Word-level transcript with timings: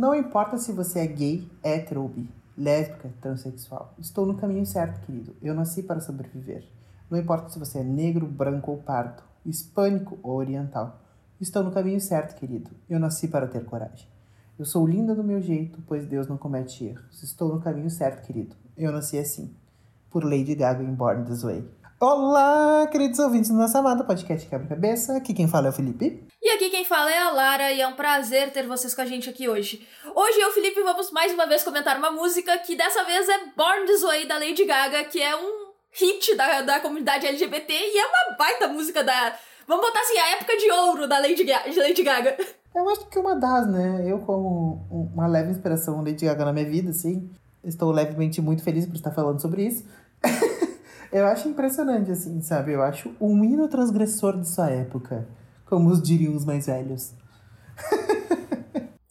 Não 0.00 0.14
importa 0.14 0.56
se 0.56 0.72
você 0.72 1.00
é 1.00 1.06
gay, 1.06 1.46
hétero 1.62 2.00
ou 2.00 2.08
bi, 2.08 2.26
lésbica, 2.56 3.12
transexual. 3.20 3.92
Estou 3.98 4.24
no 4.24 4.34
caminho 4.34 4.64
certo, 4.64 5.04
querido. 5.04 5.36
Eu 5.42 5.52
nasci 5.54 5.82
para 5.82 6.00
sobreviver. 6.00 6.64
Não 7.10 7.18
importa 7.18 7.50
se 7.50 7.58
você 7.58 7.80
é 7.80 7.84
negro, 7.84 8.26
branco 8.26 8.70
ou 8.70 8.78
pardo, 8.78 9.22
hispânico 9.44 10.18
ou 10.22 10.36
oriental. 10.36 10.98
Estou 11.38 11.62
no 11.62 11.70
caminho 11.70 12.00
certo, 12.00 12.34
querido. 12.34 12.70
Eu 12.88 12.98
nasci 12.98 13.28
para 13.28 13.46
ter 13.46 13.62
coragem. 13.66 14.08
Eu 14.58 14.64
sou 14.64 14.86
linda 14.86 15.14
do 15.14 15.22
meu 15.22 15.38
jeito, 15.38 15.78
pois 15.86 16.06
Deus 16.06 16.26
não 16.26 16.38
comete 16.38 16.82
erros. 16.82 17.22
Estou 17.22 17.54
no 17.54 17.60
caminho 17.60 17.90
certo, 17.90 18.24
querido. 18.24 18.56
Eu 18.78 18.92
nasci 18.92 19.18
assim. 19.18 19.54
Por 20.08 20.24
Lady 20.24 20.54
Gaga 20.54 20.82
em 20.82 20.94
Born 20.94 21.26
This 21.26 21.42
Way. 21.42 21.62
Olá, 22.00 22.86
queridos 22.86 23.18
ouvintes 23.18 23.50
do 23.50 23.56
nosso 23.58 23.76
amado 23.76 24.06
podcast 24.06 24.48
Quebra-Cabeça. 24.48 25.18
Aqui 25.18 25.34
quem 25.34 25.46
fala 25.46 25.66
é 25.66 25.68
o 25.68 25.74
Felipe. 25.74 26.29
E 26.42 26.48
aqui 26.52 26.70
quem 26.70 26.86
fala 26.86 27.12
é 27.12 27.18
a 27.18 27.30
Lara 27.30 27.70
e 27.70 27.82
é 27.82 27.86
um 27.86 27.92
prazer 27.92 28.50
ter 28.50 28.66
vocês 28.66 28.94
com 28.94 29.02
a 29.02 29.04
gente 29.04 29.28
aqui 29.28 29.46
hoje. 29.46 29.86
Hoje 30.14 30.40
eu 30.40 30.48
e 30.48 30.50
o 30.50 30.54
Felipe 30.54 30.80
vamos 30.80 31.10
mais 31.10 31.34
uma 31.34 31.46
vez 31.46 31.62
comentar 31.62 31.98
uma 31.98 32.10
música 32.10 32.56
que 32.56 32.74
dessa 32.74 33.04
vez 33.04 33.28
é 33.28 33.38
Born 33.54 33.84
This 33.84 34.00
Way 34.00 34.26
da 34.26 34.38
Lady 34.38 34.64
Gaga, 34.64 35.04
que 35.04 35.20
é 35.20 35.36
um 35.36 35.70
hit 35.90 36.34
da, 36.36 36.62
da 36.62 36.80
comunidade 36.80 37.26
LGBT 37.26 37.70
e 37.74 37.98
é 37.98 38.06
uma 38.06 38.36
baita 38.38 38.68
música 38.68 39.04
da. 39.04 39.36
Vamos 39.68 39.84
botar 39.84 40.00
assim, 40.00 40.16
a 40.16 40.36
época 40.36 40.56
de 40.56 40.70
ouro 40.72 41.06
da 41.06 41.18
Lady, 41.18 41.44
Lady 41.44 42.02
Gaga. 42.02 42.34
Eu 42.74 42.88
acho 42.88 43.06
que 43.08 43.18
uma 43.18 43.34
das, 43.34 43.70
né? 43.70 44.04
Eu, 44.06 44.20
como 44.20 44.86
uma 44.90 45.26
leve 45.26 45.50
inspiração 45.50 46.02
Lady 46.02 46.24
Gaga 46.24 46.46
na 46.46 46.52
minha 46.54 46.64
vida, 46.64 46.88
assim, 46.88 47.28
estou 47.64 47.90
levemente 47.90 48.40
muito 48.40 48.62
feliz 48.62 48.86
por 48.86 48.94
estar 48.94 49.10
falando 49.10 49.42
sobre 49.42 49.66
isso. 49.66 49.84
eu 51.12 51.26
acho 51.26 51.48
impressionante, 51.48 52.12
assim, 52.12 52.40
sabe? 52.40 52.72
Eu 52.72 52.82
acho 52.82 53.14
um 53.20 53.44
hino 53.44 53.68
transgressor 53.68 54.40
de 54.40 54.48
sua 54.48 54.70
época, 54.70 55.28
como 55.70 55.88
os 55.88 56.02
diriam 56.02 56.34
os 56.34 56.44
mais 56.44 56.66
velhos. 56.66 57.14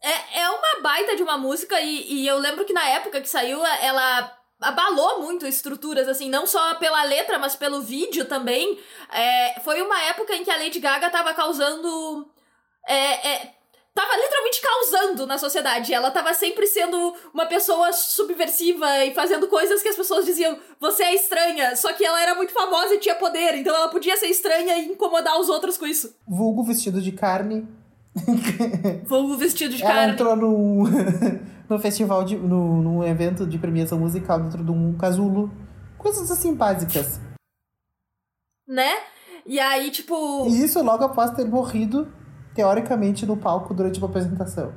é, 0.04 0.42
é 0.42 0.50
uma 0.50 0.82
baita 0.84 1.16
de 1.16 1.24
uma 1.24 1.38
música, 1.38 1.80
e, 1.80 2.14
e 2.14 2.28
eu 2.28 2.38
lembro 2.38 2.66
que 2.66 2.74
na 2.74 2.86
época 2.90 3.22
que 3.22 3.30
saiu, 3.30 3.66
ela 3.66 4.38
abalou 4.62 5.22
muito 5.22 5.48
estruturas, 5.48 6.08
assim, 6.10 6.30
não 6.30 6.46
só 6.46 6.76
pela 6.76 7.02
letra, 7.04 7.40
mas 7.40 7.56
pelo 7.56 7.82
vídeo 7.82 8.26
também. 8.26 8.78
É, 9.12 9.60
foi 9.62 9.82
uma 9.82 10.00
época 10.04 10.36
em 10.36 10.44
que 10.44 10.52
a 10.52 10.58
Lady 10.58 10.80
Gaga 10.80 11.10
tava 11.10 11.34
causando. 11.34 12.30
É, 12.86 13.30
é, 13.30 13.54
tava 13.94 14.16
literalmente 14.16 14.62
causando 14.62 15.28
na 15.28 15.38
sociedade. 15.38 15.94
Ela 15.94 16.12
tava 16.12 16.34
sempre 16.34 16.68
sendo 16.68 17.14
uma 17.34 17.46
pessoa 17.46 17.92
subversiva 17.94 19.06
e 19.06 19.14
fazendo 19.14 19.48
coisas 19.48 19.82
que 19.82 19.90
as 19.90 19.96
pessoas 19.96 20.26
diziam, 20.26 20.58
você 20.80 21.04
é 21.04 21.16
estranha. 21.16 21.76
Só 21.76 21.94
que 21.94 22.06
ela 22.06 22.22
era 22.22 22.36
muito 22.36 22.54
famosa 22.54 22.96
e 22.96 23.00
tinha 23.00 23.16
poder, 23.16 23.56
então 23.56 23.76
ela 23.76 23.90
podia 23.90 24.16
ser 24.18 24.28
estranha 24.28 24.78
e 24.78 24.92
incomodar 24.92 25.40
os 25.40 25.50
outros 25.50 25.78
com 25.78 25.86
isso. 25.86 26.16
Vulgo 26.28 26.64
vestido 26.64 27.02
de 27.02 27.12
carne. 27.12 27.68
Vulgo 29.06 29.38
vestido 29.38 29.76
de 29.76 29.84
ela 29.84 29.94
carne. 29.94 30.06
Ela 30.06 30.14
entrou 30.14 30.36
no, 30.36 30.84
no 31.70 31.80
festival, 31.80 32.24
de, 32.24 32.36
no, 32.36 32.82
num 32.82 33.04
evento 33.04 33.46
de 33.46 33.58
premiação 33.58 34.00
musical 34.00 34.40
dentro 34.40 34.64
de 34.64 34.72
um 34.72 34.98
casulo. 34.98 35.52
Coisas 35.98 36.32
assim 36.32 36.54
básicas. 36.54 37.20
Né? 38.68 38.94
E 39.46 39.60
aí, 39.60 39.90
tipo. 39.90 40.48
E 40.48 40.64
isso 40.64 40.82
logo 40.84 41.04
após 41.04 41.32
ter 41.32 41.46
morrido 41.46 42.08
teoricamente, 42.60 43.26
no 43.26 43.38
palco 43.38 43.74
durante 43.74 44.00
uma 44.00 44.10
apresentação. 44.10 44.74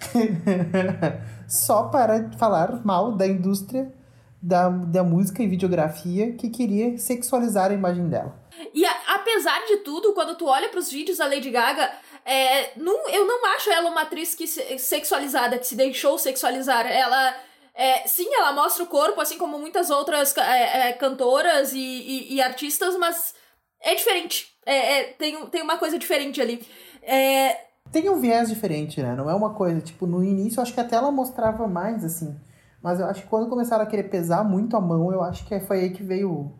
Só 1.46 1.84
para 1.84 2.28
falar 2.36 2.84
mal 2.84 3.12
da 3.12 3.24
indústria 3.24 3.94
da, 4.42 4.68
da 4.68 5.04
música 5.04 5.44
e 5.44 5.46
videografia 5.46 6.32
que 6.32 6.50
queria 6.50 6.98
sexualizar 6.98 7.70
a 7.70 7.74
imagem 7.74 8.08
dela. 8.08 8.34
E 8.74 8.84
a, 8.84 9.14
apesar 9.14 9.64
de 9.66 9.76
tudo, 9.76 10.12
quando 10.12 10.34
tu 10.34 10.46
olha 10.46 10.68
para 10.70 10.80
os 10.80 10.90
vídeos 10.90 11.18
da 11.18 11.26
Lady 11.26 11.50
Gaga, 11.50 11.88
é, 12.24 12.72
não, 12.76 13.08
eu 13.10 13.28
não 13.28 13.46
acho 13.54 13.70
ela 13.70 13.88
uma 13.88 14.02
atriz 14.02 14.34
que 14.34 14.48
se, 14.48 14.76
sexualizada, 14.76 15.58
que 15.58 15.66
se 15.68 15.76
deixou 15.76 16.18
sexualizar. 16.18 16.84
Ela. 16.84 17.36
É, 17.76 18.08
sim, 18.08 18.28
ela 18.34 18.52
mostra 18.52 18.82
o 18.82 18.88
corpo, 18.88 19.20
assim 19.20 19.38
como 19.38 19.56
muitas 19.56 19.88
outras 19.88 20.36
é, 20.36 20.88
é, 20.88 20.92
cantoras 20.94 21.72
e, 21.72 21.78
e, 21.78 22.34
e 22.34 22.42
artistas, 22.42 22.96
mas 22.96 23.36
é 23.80 23.94
diferente. 23.94 24.51
É, 24.64 25.00
é, 25.00 25.04
tem, 25.14 25.46
tem 25.46 25.62
uma 25.62 25.76
coisa 25.76 25.98
diferente 25.98 26.40
ali. 26.40 26.66
É... 27.02 27.66
Tem 27.90 28.08
um 28.08 28.20
viés 28.20 28.48
diferente, 28.48 29.02
né? 29.02 29.14
Não 29.14 29.28
é 29.28 29.34
uma 29.34 29.54
coisa, 29.54 29.80
tipo, 29.80 30.06
no 30.06 30.24
início 30.24 30.58
eu 30.58 30.62
acho 30.62 30.72
que 30.72 30.80
até 30.80 30.96
ela 30.96 31.10
mostrava 31.10 31.66
mais, 31.66 32.04
assim. 32.04 32.38
Mas 32.82 32.98
eu 32.98 33.06
acho 33.06 33.22
que 33.22 33.28
quando 33.28 33.48
começaram 33.48 33.84
a 33.84 33.86
querer 33.86 34.04
pesar 34.04 34.44
muito 34.44 34.76
a 34.76 34.80
mão, 34.80 35.12
eu 35.12 35.22
acho 35.22 35.44
que 35.46 35.60
foi 35.60 35.80
aí 35.80 35.90
que 35.90 36.02
veio 36.02 36.30
o. 36.30 36.52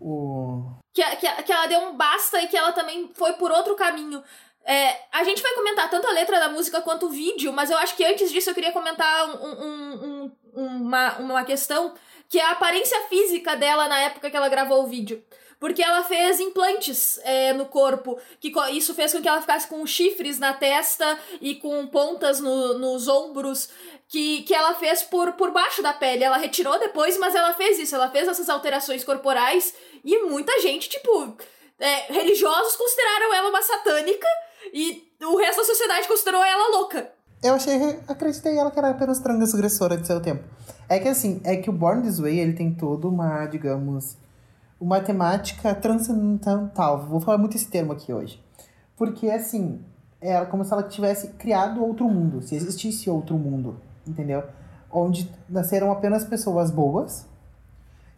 o... 0.00 0.78
Que, 0.94 1.02
que, 1.16 1.42
que 1.42 1.52
ela 1.52 1.66
deu 1.66 1.80
um 1.80 1.96
basta 1.96 2.40
e 2.40 2.48
que 2.48 2.56
ela 2.56 2.72
também 2.72 3.10
foi 3.14 3.34
por 3.34 3.50
outro 3.50 3.76
caminho. 3.76 4.22
É, 4.64 4.96
a 5.12 5.22
gente 5.22 5.42
vai 5.42 5.54
comentar 5.54 5.88
tanto 5.88 6.08
a 6.08 6.12
letra 6.12 6.40
da 6.40 6.48
música 6.48 6.80
quanto 6.80 7.06
o 7.06 7.10
vídeo, 7.10 7.52
mas 7.52 7.70
eu 7.70 7.78
acho 7.78 7.94
que 7.94 8.04
antes 8.04 8.32
disso 8.32 8.50
eu 8.50 8.54
queria 8.54 8.72
comentar 8.72 9.28
um, 9.28 9.46
um, 9.46 10.32
um, 10.54 10.66
uma, 10.66 11.18
uma 11.18 11.44
questão 11.44 11.94
que 12.28 12.40
é 12.40 12.44
a 12.44 12.52
aparência 12.52 13.00
física 13.02 13.54
dela 13.54 13.86
na 13.86 14.00
época 14.00 14.28
que 14.28 14.36
ela 14.36 14.48
gravou 14.48 14.82
o 14.82 14.88
vídeo 14.88 15.22
porque 15.66 15.82
ela 15.82 16.04
fez 16.04 16.38
implantes 16.38 17.18
é, 17.24 17.52
no 17.52 17.66
corpo, 17.66 18.20
que 18.38 18.52
isso 18.70 18.94
fez 18.94 19.12
com 19.12 19.20
que 19.20 19.26
ela 19.26 19.40
ficasse 19.40 19.66
com 19.66 19.84
chifres 19.84 20.38
na 20.38 20.54
testa 20.54 21.18
e 21.40 21.56
com 21.56 21.84
pontas 21.88 22.38
no, 22.38 22.78
nos 22.78 23.08
ombros, 23.08 23.68
que, 24.06 24.42
que 24.42 24.54
ela 24.54 24.74
fez 24.74 25.02
por, 25.02 25.32
por 25.32 25.50
baixo 25.50 25.82
da 25.82 25.92
pele. 25.92 26.22
Ela 26.22 26.36
retirou 26.36 26.78
depois, 26.78 27.18
mas 27.18 27.34
ela 27.34 27.52
fez 27.54 27.80
isso, 27.80 27.96
ela 27.96 28.08
fez 28.08 28.28
essas 28.28 28.48
alterações 28.48 29.02
corporais 29.02 29.74
e 30.04 30.22
muita 30.28 30.60
gente, 30.60 30.88
tipo, 30.88 31.36
é, 31.80 32.12
religiosos 32.12 32.76
consideraram 32.76 33.34
ela 33.34 33.48
uma 33.48 33.62
satânica 33.62 34.28
e 34.72 35.02
o 35.20 35.36
resto 35.36 35.56
da 35.58 35.64
sociedade 35.64 36.06
considerou 36.06 36.44
ela 36.44 36.76
louca. 36.78 37.10
Eu 37.42 37.54
achei, 37.54 37.98
acreditei 38.06 38.56
ela 38.56 38.70
que 38.70 38.78
era 38.78 38.90
apenas 38.90 39.18
transgressora 39.18 39.96
de 39.96 40.06
seu 40.06 40.22
tempo. 40.22 40.44
É 40.88 41.00
que 41.00 41.08
assim, 41.08 41.40
é 41.42 41.56
que 41.56 41.68
o 41.68 41.72
Born 41.72 42.02
This 42.02 42.20
Way, 42.20 42.38
ele 42.38 42.52
tem 42.52 42.72
toda 42.72 43.08
uma, 43.08 43.46
digamos, 43.46 44.16
uma 44.80 45.00
temática 45.00 45.74
transcendental. 45.74 47.06
Vou 47.06 47.20
falar 47.20 47.38
muito 47.38 47.56
esse 47.56 47.68
termo 47.68 47.92
aqui 47.92 48.12
hoje. 48.12 48.42
Porque, 48.96 49.30
assim, 49.30 49.80
é 50.20 50.44
como 50.44 50.64
se 50.64 50.72
ela 50.72 50.82
tivesse 50.82 51.28
criado 51.34 51.84
outro 51.84 52.08
mundo, 52.08 52.42
se 52.42 52.54
existisse 52.54 53.08
outro 53.10 53.36
mundo, 53.36 53.80
entendeu? 54.06 54.42
Onde 54.90 55.30
nasceram 55.48 55.90
apenas 55.90 56.24
pessoas 56.24 56.70
boas 56.70 57.26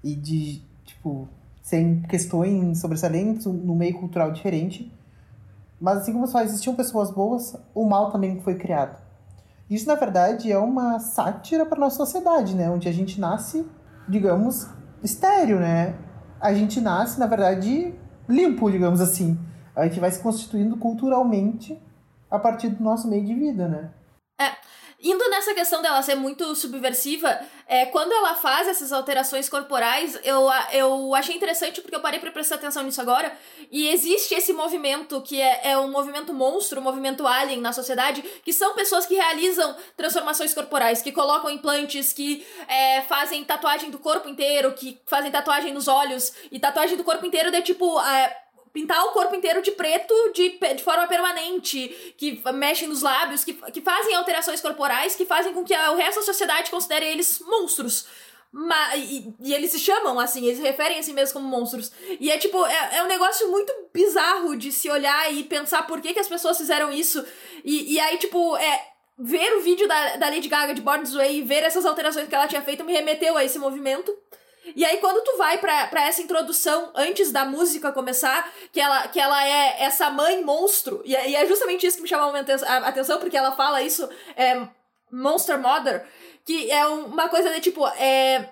e 0.02 0.14
de, 0.14 0.62
tipo, 0.84 1.28
sem 1.62 2.02
questões 2.02 2.80
sobressalentes, 2.80 3.46
no 3.46 3.74
meio 3.74 3.98
cultural 3.98 4.32
diferente. 4.32 4.92
Mas 5.80 5.98
assim 5.98 6.12
como 6.12 6.26
só 6.26 6.40
existiam 6.40 6.74
pessoas 6.74 7.10
boas, 7.10 7.56
o 7.74 7.84
mal 7.84 8.10
também 8.10 8.40
foi 8.40 8.54
criado. 8.56 8.96
Isso, 9.70 9.86
na 9.86 9.94
verdade, 9.94 10.50
é 10.50 10.58
uma 10.58 10.98
sátira 10.98 11.66
para 11.66 11.78
nossa 11.78 11.96
sociedade, 11.96 12.54
né? 12.54 12.70
Onde 12.70 12.88
a 12.88 12.92
gente 12.92 13.20
nasce, 13.20 13.66
digamos, 14.08 14.66
estéreo, 15.02 15.60
né? 15.60 15.94
A 16.40 16.54
gente 16.54 16.80
nasce, 16.80 17.18
na 17.18 17.26
verdade, 17.26 17.94
limpo, 18.28 18.70
digamos 18.70 19.00
assim. 19.00 19.38
A 19.74 19.86
gente 19.86 20.00
vai 20.00 20.10
se 20.10 20.20
constituindo 20.20 20.76
culturalmente 20.76 21.78
a 22.30 22.38
partir 22.38 22.68
do 22.68 22.82
nosso 22.82 23.08
meio 23.08 23.24
de 23.24 23.34
vida, 23.34 23.68
né? 23.68 23.90
É. 25.00 25.08
Indo 25.08 25.28
nessa 25.30 25.54
questão 25.54 25.80
dela 25.80 26.02
ser 26.02 26.16
muito 26.16 26.54
subversiva, 26.54 27.40
é, 27.66 27.86
quando 27.86 28.12
ela 28.12 28.34
faz 28.34 28.66
essas 28.66 28.92
alterações 28.92 29.48
corporais, 29.48 30.18
eu, 30.24 30.48
eu 30.72 31.14
achei 31.14 31.36
interessante 31.36 31.80
porque 31.80 31.94
eu 31.94 32.00
parei 32.00 32.18
para 32.18 32.30
prestar 32.30 32.56
atenção 32.56 32.82
nisso 32.82 33.00
agora. 33.00 33.32
E 33.70 33.88
existe 33.88 34.34
esse 34.34 34.52
movimento 34.52 35.20
que 35.22 35.40
é, 35.40 35.70
é 35.70 35.78
um 35.78 35.90
movimento 35.90 36.34
monstro, 36.34 36.80
um 36.80 36.84
movimento 36.84 37.26
alien 37.26 37.60
na 37.60 37.72
sociedade, 37.72 38.22
que 38.44 38.52
são 38.52 38.74
pessoas 38.74 39.06
que 39.06 39.14
realizam 39.14 39.76
transformações 39.96 40.52
corporais, 40.52 41.00
que 41.00 41.12
colocam 41.12 41.50
implantes, 41.50 42.12
que 42.12 42.46
é, 42.66 43.02
fazem 43.02 43.44
tatuagem 43.44 43.90
do 43.90 43.98
corpo 43.98 44.28
inteiro, 44.28 44.72
que 44.72 45.00
fazem 45.06 45.30
tatuagem 45.30 45.72
nos 45.72 45.86
olhos, 45.86 46.32
e 46.50 46.58
tatuagem 46.58 46.96
do 46.96 47.04
corpo 47.04 47.24
inteiro 47.24 47.50
de 47.50 47.62
tipo. 47.62 48.00
É, 48.00 48.47
pintar 48.72 49.02
o 49.04 49.12
corpo 49.12 49.34
inteiro 49.34 49.62
de 49.62 49.70
preto 49.72 50.14
de, 50.34 50.58
de 50.74 50.82
forma 50.82 51.06
permanente, 51.06 52.14
que 52.16 52.42
mexem 52.52 52.88
nos 52.88 53.02
lábios, 53.02 53.44
que, 53.44 53.54
que 53.54 53.80
fazem 53.80 54.14
alterações 54.14 54.60
corporais, 54.60 55.16
que 55.16 55.24
fazem 55.24 55.52
com 55.52 55.64
que 55.64 55.74
a, 55.74 55.92
o 55.92 55.96
resto 55.96 56.20
da 56.20 56.26
sociedade 56.26 56.70
considere 56.70 57.06
eles 57.06 57.40
monstros. 57.40 58.06
Mas, 58.50 58.94
e, 58.98 59.34
e, 59.40 59.54
eles 59.54 59.70
se 59.70 59.78
chamam 59.78 60.18
assim, 60.18 60.46
eles 60.46 60.58
referem 60.58 60.98
a 60.98 61.02
si 61.02 61.12
mesmos 61.12 61.32
como 61.32 61.46
monstros. 61.46 61.92
E 62.18 62.30
é 62.30 62.38
tipo, 62.38 62.64
é, 62.64 62.96
é 62.96 63.02
um 63.02 63.06
negócio 63.06 63.50
muito 63.50 63.72
bizarro 63.92 64.56
de 64.56 64.72
se 64.72 64.88
olhar 64.90 65.32
e 65.32 65.44
pensar 65.44 65.86
por 65.86 66.00
que, 66.00 66.14
que 66.14 66.20
as 66.20 66.28
pessoas 66.28 66.56
fizeram 66.56 66.90
isso. 66.90 67.24
E, 67.62 67.94
e 67.94 68.00
aí, 68.00 68.16
tipo, 68.16 68.56
é, 68.56 68.88
ver 69.18 69.52
o 69.54 69.60
vídeo 69.60 69.86
da, 69.86 70.16
da 70.16 70.30
Lady 70.30 70.48
Gaga 70.48 70.72
de 70.72 70.80
Born 70.80 71.02
This 71.02 71.14
Way 71.14 71.38
e 71.38 71.42
ver 71.42 71.62
essas 71.62 71.84
alterações 71.84 72.28
que 72.28 72.34
ela 72.34 72.48
tinha 72.48 72.62
feito 72.62 72.84
me 72.84 72.92
remeteu 72.92 73.36
a 73.36 73.44
esse 73.44 73.58
movimento. 73.58 74.16
E 74.74 74.84
aí, 74.84 74.98
quando 74.98 75.22
tu 75.24 75.36
vai 75.36 75.58
para 75.58 76.06
essa 76.06 76.22
introdução, 76.22 76.92
antes 76.94 77.30
da 77.32 77.44
música 77.44 77.92
começar, 77.92 78.50
que 78.72 78.80
ela, 78.80 79.08
que 79.08 79.18
ela 79.18 79.46
é 79.46 79.82
essa 79.82 80.10
mãe 80.10 80.42
monstro, 80.44 81.02
e, 81.04 81.14
é, 81.14 81.30
e 81.30 81.36
é 81.36 81.46
justamente 81.46 81.86
isso 81.86 81.96
que 81.96 82.02
me 82.02 82.08
chamou 82.08 82.34
a 82.34 82.88
atenção, 82.88 83.18
porque 83.18 83.36
ela 83.36 83.52
fala 83.52 83.82
isso, 83.82 84.08
é, 84.36 84.66
Monster 85.10 85.58
Mother, 85.58 86.06
que 86.44 86.70
é 86.70 86.86
uma 86.86 87.28
coisa 87.28 87.50
de 87.50 87.60
tipo, 87.60 87.86
é, 87.88 88.50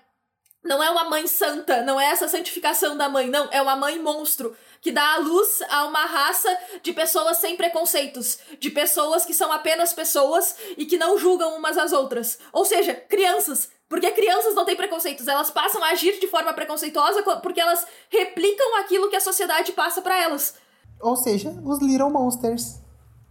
não 0.64 0.82
é 0.82 0.90
uma 0.90 1.04
mãe 1.04 1.26
santa, 1.26 1.82
não 1.82 2.00
é 2.00 2.06
essa 2.06 2.28
santificação 2.28 2.96
da 2.96 3.08
mãe, 3.08 3.28
não, 3.28 3.48
é 3.50 3.60
uma 3.62 3.76
mãe 3.76 3.98
monstro 3.98 4.56
que 4.86 4.92
dá 4.92 5.14
a 5.14 5.18
luz 5.18 5.60
a 5.68 5.84
uma 5.84 6.06
raça 6.06 6.48
de 6.80 6.92
pessoas 6.92 7.38
sem 7.38 7.56
preconceitos, 7.56 8.38
de 8.60 8.70
pessoas 8.70 9.24
que 9.24 9.34
são 9.34 9.50
apenas 9.50 9.92
pessoas 9.92 10.54
e 10.78 10.86
que 10.86 10.96
não 10.96 11.18
julgam 11.18 11.56
umas 11.56 11.76
às 11.76 11.92
outras. 11.92 12.38
Ou 12.52 12.64
seja, 12.64 12.94
crianças. 12.94 13.68
Porque 13.88 14.08
crianças 14.12 14.54
não 14.54 14.64
têm 14.64 14.76
preconceitos, 14.76 15.26
elas 15.26 15.50
passam 15.50 15.82
a 15.82 15.88
agir 15.88 16.20
de 16.20 16.28
forma 16.28 16.54
preconceituosa 16.54 17.20
porque 17.42 17.60
elas 17.60 17.84
replicam 18.08 18.76
aquilo 18.76 19.10
que 19.10 19.16
a 19.16 19.20
sociedade 19.20 19.72
passa 19.72 20.00
para 20.00 20.22
elas. 20.22 20.54
Ou 21.00 21.16
seja, 21.16 21.50
os 21.64 21.80
Little 21.80 22.10
Monsters. 22.10 22.80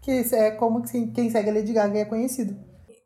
Que 0.02 0.26
é 0.34 0.52
como 0.52 0.84
quem 0.84 1.32
segue 1.32 1.50
a 1.52 1.54
Lady 1.54 1.72
Gaga 1.72 2.00
é 2.00 2.06
conhecido. 2.06 2.54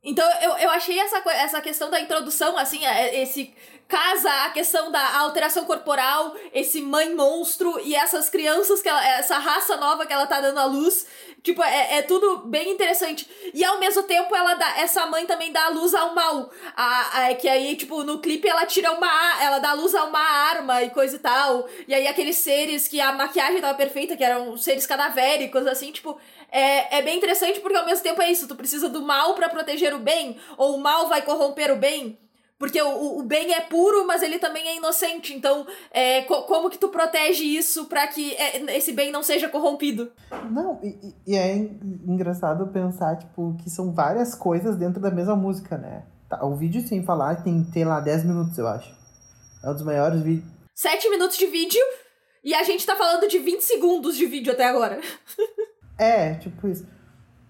Então 0.03 0.27
eu, 0.41 0.57
eu 0.57 0.71
achei 0.71 0.97
essa, 0.99 1.21
essa 1.33 1.61
questão 1.61 1.91
da 1.91 2.01
introdução, 2.01 2.57
assim, 2.57 2.83
é, 2.83 3.21
esse 3.21 3.53
casa 3.89 4.31
a 4.45 4.51
questão 4.51 4.91
da 4.91 5.17
alteração 5.17 5.65
corporal, 5.65 6.35
esse 6.53 6.79
mãe 6.79 7.15
monstro 7.15 7.79
e 7.83 7.95
essas 7.95 8.29
crianças, 8.29 8.83
que 8.83 8.87
ela, 8.87 9.03
essa 9.03 9.39
raça 9.39 9.75
nova 9.77 10.05
que 10.05 10.13
ela 10.13 10.27
tá 10.27 10.39
dando 10.39 10.59
à 10.59 10.65
luz. 10.65 11.07
Tipo, 11.41 11.63
é, 11.63 11.97
é 11.97 12.01
tudo 12.03 12.45
bem 12.45 12.69
interessante. 12.69 13.27
E 13.51 13.65
ao 13.65 13.79
mesmo 13.79 14.03
tempo, 14.03 14.35
ela 14.35 14.53
dá. 14.53 14.77
Essa 14.77 15.05
mãe 15.07 15.25
também 15.25 15.51
dá 15.51 15.65
a 15.65 15.69
luz 15.69 15.95
ao 15.95 16.13
mal. 16.13 16.51
A, 16.75 17.27
a, 17.27 17.33
que 17.33 17.47
aí, 17.47 17.75
tipo, 17.75 18.03
no 18.03 18.19
clipe 18.19 18.47
ela 18.47 18.65
tira 18.65 18.91
uma. 18.91 19.41
Ela 19.41 19.57
dá 19.57 19.73
luz 19.73 19.95
a 19.95 20.03
uma 20.03 20.19
arma 20.19 20.83
e 20.83 20.91
coisa 20.91 21.15
e 21.15 21.19
tal. 21.19 21.67
E 21.87 21.93
aí 21.93 22.07
aqueles 22.07 22.35
seres 22.35 22.87
que 22.87 23.01
a 23.01 23.11
maquiagem 23.13 23.59
tava 23.59 23.75
perfeita, 23.75 24.15
que 24.15 24.23
eram 24.23 24.55
seres 24.55 24.85
cadavéricos, 24.85 25.65
assim, 25.65 25.91
tipo. 25.91 26.19
É, 26.51 26.97
é 26.97 27.01
bem 27.01 27.17
interessante 27.17 27.59
porque 27.59 27.77
ao 27.77 27.85
mesmo 27.85 28.03
tempo 28.03 28.21
é 28.21 28.29
isso. 28.29 28.47
Tu 28.47 28.55
precisa 28.55 28.87
do 28.89 29.01
mal 29.01 29.33
para 29.33 29.49
proteger 29.49 29.95
o 29.95 29.99
bem, 29.99 30.37
ou 30.57 30.75
o 30.75 30.79
mal 30.79 31.07
vai 31.07 31.23
corromper 31.23 31.71
o 31.71 31.77
bem. 31.77 32.19
Porque 32.59 32.81
o, 32.81 33.19
o 33.19 33.23
bem 33.23 33.53
é 33.53 33.61
puro, 33.61 34.05
mas 34.05 34.21
ele 34.21 34.37
também 34.37 34.67
é 34.67 34.75
inocente. 34.75 35.33
Então, 35.33 35.65
é, 35.91 36.23
co 36.23 36.43
como 36.43 36.69
que 36.69 36.77
tu 36.77 36.89
protege 36.89 37.45
isso 37.45 37.85
para 37.85 38.05
que 38.07 38.33
é, 38.35 38.75
esse 38.75 38.91
bem 38.91 39.11
não 39.11 39.23
seja 39.23 39.47
corrompido? 39.47 40.11
Não, 40.51 40.77
e, 40.83 41.15
e, 41.25 41.35
é 41.37 41.55
engraçado 41.55 42.67
pensar, 42.67 43.17
tipo, 43.17 43.55
que 43.63 43.69
são 43.69 43.93
várias 43.93 44.35
coisas 44.35 44.75
dentro 44.75 45.01
da 45.01 45.09
mesma 45.09 45.37
música, 45.37 45.77
né? 45.77 46.03
Tá, 46.27 46.45
o 46.45 46.57
vídeo, 46.57 46.85
sem 46.85 47.01
falar, 47.01 47.43
tem, 47.43 47.63
tem 47.63 47.85
lá 47.85 48.01
10 48.01 48.25
minutos, 48.25 48.57
eu 48.57 48.67
acho. 48.67 48.93
É 49.63 49.69
um 49.69 49.73
dos 49.73 49.83
maiores 49.83 50.21
vídeos. 50.21 50.51
7 50.75 51.09
minutos 51.09 51.37
de 51.37 51.45
vídeo 51.45 51.81
e 52.43 52.53
a 52.53 52.63
gente 52.63 52.85
tá 52.85 52.95
falando 52.95 53.27
de 53.29 53.39
20 53.39 53.61
segundos 53.61 54.17
de 54.17 54.25
vídeo 54.25 54.51
até 54.51 54.65
agora. 54.65 54.99
é, 55.97 56.35
tipo 56.35 56.67
isso. 56.67 56.85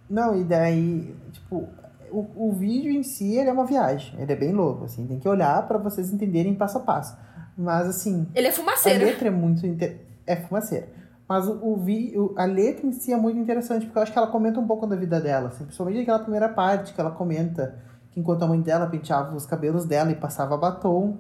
Não, 0.08 0.40
e 0.40 0.44
daí, 0.44 1.16
tipo, 1.32 1.68
o, 2.12 2.50
o 2.50 2.54
vídeo 2.54 2.92
em 2.92 3.04
si 3.04 3.36
ele 3.36 3.50
é 3.50 3.54
uma 3.54 3.66
viagem. 3.66 4.20
Ele 4.20 4.32
é 4.32 4.36
bem 4.36 4.52
louco, 4.54 4.86
assim. 4.86 5.06
Tem 5.08 5.20
que 5.20 5.28
olhar 5.28 5.68
para 5.68 5.78
vocês 5.78 6.12
entenderem 6.12 6.56
passo 6.56 6.78
a 6.78 6.82
passo. 6.82 7.18
Mas, 7.58 7.88
assim... 7.88 8.28
Ele 8.34 8.48
é 8.48 8.52
fumaceiro. 8.52 9.04
A 9.04 9.08
letra 9.08 9.28
é 9.28 9.32
muito... 9.32 9.66
Inter... 9.66 10.06
É 10.26 10.36
fumaceira. 10.36 10.88
Mas 11.28 11.48
o, 11.48 11.60
o, 11.62 11.78
vi, 11.78 12.18
o, 12.18 12.34
a 12.38 12.46
letra 12.46 12.86
em 12.86 12.92
si 12.92 13.14
é 13.14 13.18
muito 13.18 13.40
interessante, 13.40 13.86
porque 13.86 13.98
eu 13.98 14.04
acho 14.04 14.12
que 14.12 14.18
ela 14.18 14.28
comenta 14.28 14.60
um 14.60 14.68
pouco 14.68 14.88
da 14.88 14.96
vida 14.96 15.20
dela. 15.20 15.50
Assim, 15.50 15.64
principalmente 15.64 16.02
aquela 16.02 16.20
primeira 16.20 16.50
parte 16.50 16.94
que 16.94 17.00
ela 17.00 17.12
comenta 17.12 17.76
que 18.12 18.20
enquanto 18.20 18.44
a 18.44 18.48
mãe 18.48 18.62
dela 18.62 18.88
penteava 18.88 19.36
os 19.36 19.46
cabelos 19.46 19.86
dela 19.86 20.12
e 20.12 20.16
passava 20.16 20.58
batom 20.58 21.18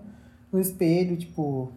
no 0.52 0.60
espelho, 0.60 1.18
tipo... 1.18 1.72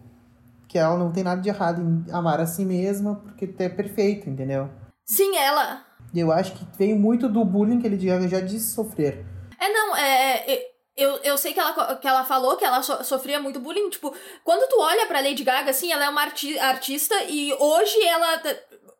Que 0.68 0.78
ela 0.78 0.96
não 0.96 1.12
tem 1.12 1.22
nada 1.22 1.40
de 1.40 1.48
errado 1.50 1.82
em 1.82 2.10
amar 2.10 2.40
a 2.40 2.46
si 2.46 2.64
mesma, 2.64 3.16
porque 3.16 3.54
é 3.58 3.68
perfeito, 3.68 4.30
entendeu? 4.30 4.70
Sim, 5.04 5.36
ela 5.36 5.82
eu 6.20 6.30
acho 6.30 6.52
que 6.52 6.66
veio 6.76 6.96
muito 6.96 7.28
do 7.28 7.44
bullying 7.44 7.80
que 7.80 7.86
ele 7.86 7.98
já 8.28 8.40
disse 8.40 8.74
sofrer. 8.74 9.24
É, 9.58 9.72
não, 9.72 9.96
é, 9.96 10.52
é. 10.52 10.72
Eu, 10.94 11.16
eu 11.22 11.38
sei 11.38 11.54
que 11.54 11.60
ela, 11.60 11.96
que 11.96 12.06
ela 12.06 12.24
falou 12.24 12.56
que 12.56 12.64
ela 12.64 12.82
so, 12.82 13.02
sofria 13.02 13.40
muito 13.40 13.60
bullying. 13.60 13.88
Tipo, 13.88 14.14
quando 14.44 14.68
tu 14.68 14.78
olha 14.78 15.06
pra 15.06 15.20
Lady 15.20 15.42
Gaga, 15.42 15.70
assim, 15.70 15.90
ela 15.90 16.04
é 16.04 16.08
uma 16.08 16.20
arti 16.20 16.58
artista 16.58 17.14
e 17.24 17.52
hoje 17.54 18.02
ela 18.04 18.42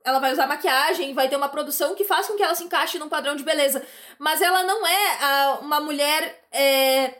ela 0.04 0.18
vai 0.18 0.32
usar 0.32 0.46
maquiagem, 0.46 1.14
vai 1.14 1.28
ter 1.28 1.36
uma 1.36 1.48
produção 1.48 1.94
que 1.94 2.04
faz 2.04 2.26
com 2.26 2.34
que 2.34 2.42
ela 2.42 2.54
se 2.54 2.64
encaixe 2.64 2.98
num 2.98 3.08
padrão 3.08 3.36
de 3.36 3.44
beleza. 3.44 3.84
Mas 4.18 4.40
ela 4.40 4.62
não 4.64 4.86
é 4.86 5.18
a, 5.20 5.58
uma 5.60 5.80
mulher 5.80 6.44
é, 6.50 7.14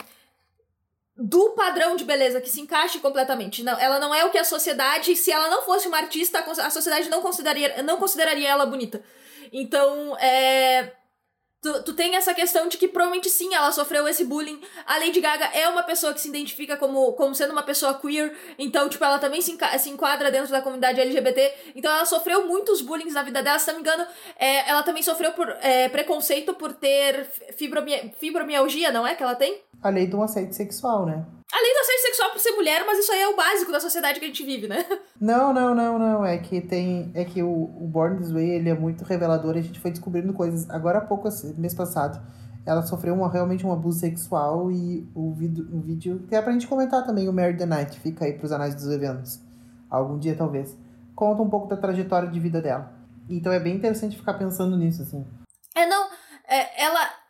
do 1.17 1.51
padrão 1.51 1.95
de 1.95 2.05
beleza 2.05 2.41
que 2.41 2.49
se 2.49 2.61
encaixe 2.61 2.99
completamente. 2.99 3.63
Não, 3.63 3.79
ela 3.79 3.99
não 3.99 4.15
é 4.15 4.25
o 4.25 4.31
que 4.31 4.39
a 4.39 4.45
sociedade, 4.45 5.15
se 5.15 5.31
ela 5.31 5.49
não 5.49 5.63
fosse 5.63 5.87
uma 5.87 5.99
artista, 5.99 6.39
a 6.41 6.71
sociedade 6.71 7.09
não 7.09 7.21
consideraria, 7.21 7.83
não 7.83 7.99
consideraria 7.99 8.49
ela 8.49 8.67
bonita. 8.67 9.03
Então, 9.53 10.17
é. 10.19 10.93
Tu, 11.63 11.83
tu 11.85 11.95
tem 11.95 12.17
essa 12.17 12.35
questão 12.35 12.67
de 12.67 12.77
que 12.77 12.89
provavelmente 12.89 13.31
sim, 13.31 13.55
ela 13.55 13.71
sofreu 13.71 14.09
esse 14.09 14.25
bullying. 14.25 14.61
A 14.85 14.99
Lady 14.99 15.21
Gaga 15.21 15.45
é 15.55 15.69
uma 15.69 15.85
pessoa 15.85 16.13
que 16.13 16.21
se 16.21 16.29
identifica 16.29 16.77
como, 16.77 17.13
como 17.13 17.37
sendo 17.37 17.53
uma 17.53 17.63
pessoa 17.63 17.95
queer, 17.95 18.37
então, 18.59 18.89
tipo, 18.89 19.05
ela 19.05 19.21
também 19.21 19.41
se, 19.41 19.57
se 19.79 19.89
enquadra 19.89 20.29
dentro 20.33 20.51
da 20.51 20.61
comunidade 20.61 21.01
LGBT. 21.01 21.55
Então, 21.77 21.95
ela 21.95 22.05
sofreu 22.05 22.49
muitos 22.49 22.81
bullying 22.81 23.13
na 23.13 23.23
vida 23.23 23.45
dela. 23.45 23.61
Se 23.61 23.69
não 23.69 23.75
me 23.77 23.81
engano, 23.81 24.05
é, 24.37 24.69
ela 24.69 24.83
também 24.83 25.05
sofreu 25.05 25.31
por 25.35 25.49
é, 25.61 25.89
preconceito 25.89 26.53
por 26.53 26.73
ter 26.73 27.31
fibromialgia, 28.19 28.91
não 28.91 29.07
é? 29.07 29.15
Que 29.15 29.23
ela 29.23 29.37
tem? 29.37 29.61
A 29.81 29.89
lei 29.89 30.09
do 30.09 30.21
assédio 30.21 30.53
sexual, 30.55 31.07
né? 31.07 31.25
Além 31.53 31.75
do 31.75 31.81
assédio 31.81 32.03
sexual 32.03 32.31
por 32.31 32.41
ser 32.41 32.53
mulher, 32.53 32.83
mas 32.87 32.99
isso 32.99 33.13
aí 33.13 33.21
é 33.21 33.29
o 33.29 33.37
básico 33.37 33.71
da 33.71 33.79
sociedade 33.79 34.19
que 34.19 34.25
a 34.25 34.29
gente 34.29 34.43
vive, 34.43 34.67
né? 34.67 34.87
Não, 35.21 35.53
não, 35.53 35.73
não, 35.73 36.01
não. 36.01 36.27
É 36.27 36.37
que 36.37 36.61
tem. 36.61 37.13
É 37.15 37.25
que 37.25 37.45
o, 37.45 37.49
o 37.49 37.87
Born 37.87 38.19
This 38.19 38.33
Way 38.33 38.51
ele 38.51 38.71
é 38.71 38.75
muito 38.75 39.05
revelador. 39.05 39.57
A 39.57 39.61
gente 39.61 39.79
foi 39.79 39.93
descobrindo 39.93 40.33
coisas. 40.33 40.69
Agora 40.69 40.99
há 40.99 41.01
pouco, 41.01 41.29
mês 41.57 41.75
passado, 41.75 42.21
ela 42.67 42.83
sofreu 42.83 43.15
uma, 43.15 43.31
realmente 43.31 43.65
um 43.65 43.71
abuso 43.71 44.01
sexual 44.01 44.73
e 44.73 45.09
o, 45.15 45.33
vídeo, 45.33 45.69
o 45.73 45.81
vídeo. 45.81 46.25
Que 46.29 46.35
é 46.35 46.43
pra 46.43 46.53
gente 46.53 46.67
comentar 46.67 47.07
também 47.07 47.29
o 47.29 47.33
Mary 47.33 47.57
the 47.57 47.67
Night. 47.67 48.01
Fica 48.01 48.25
aí 48.25 48.33
pros 48.33 48.51
anais 48.51 48.75
dos 48.75 48.89
eventos. 48.89 49.41
Algum 49.89 50.19
dia, 50.19 50.35
talvez. 50.35 50.77
Conta 51.15 51.43
um 51.43 51.51
pouco 51.51 51.69
da 51.69 51.77
trajetória 51.77 52.29
de 52.29 52.41
vida 52.41 52.61
dela. 52.61 52.93
Então 53.29 53.53
é 53.53 53.61
bem 53.61 53.77
interessante 53.77 54.17
ficar 54.17 54.35
pensando 54.35 54.77
nisso, 54.77 55.03
assim. 55.03 55.25
É, 55.77 55.87
não. 55.87 56.09
É, 56.49 56.83
ela. 56.83 57.22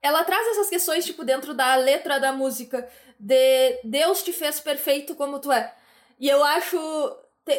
Ela 0.00 0.24
traz 0.24 0.46
essas 0.48 0.68
questões, 0.68 1.04
tipo, 1.04 1.24
dentro 1.24 1.54
da 1.54 1.74
letra 1.74 2.20
da 2.20 2.32
música 2.32 2.88
de 3.18 3.80
Deus 3.82 4.22
te 4.22 4.32
fez 4.32 4.60
perfeito 4.60 5.14
como 5.14 5.40
tu 5.40 5.50
é. 5.50 5.74
E 6.20 6.28
eu 6.28 6.42
acho. 6.44 6.78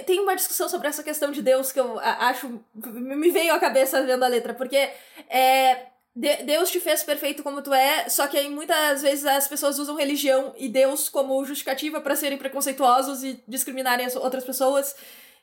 Tem 0.06 0.20
uma 0.20 0.36
discussão 0.36 0.70
sobre 0.70 0.88
essa 0.88 1.04
questão 1.04 1.32
de 1.32 1.42
Deus 1.42 1.72
que 1.72 1.80
eu 1.80 2.00
acho. 2.00 2.64
Me 2.76 3.32
veio 3.32 3.54
à 3.54 3.60
cabeça 3.60 4.04
vendo 4.04 4.24
a 4.24 4.28
letra, 4.28 4.54
porque 4.54 4.90
é. 5.30 5.88
Deus 6.16 6.70
te 6.70 6.82
fez 6.82 7.02
perfeito 7.02 7.44
como 7.44 7.62
tu 7.62 7.74
é, 7.74 8.10
só 8.10 8.28
que 8.28 8.38
aí 8.38 8.50
muitas 8.50 9.02
vezes 9.04 9.26
as 9.26 9.48
pessoas 9.48 9.80
usam 9.80 9.96
religião 9.96 10.54
e 10.58 10.68
Deus 10.68 11.08
como 11.08 11.46
justificativa 11.46 12.02
para 12.02 12.16
serem 12.16 12.38
preconceituosos 12.38 13.24
e 13.24 13.42
discriminarem 13.48 14.06
as 14.06 14.18
outras 14.18 14.44
pessoas. 14.44 14.96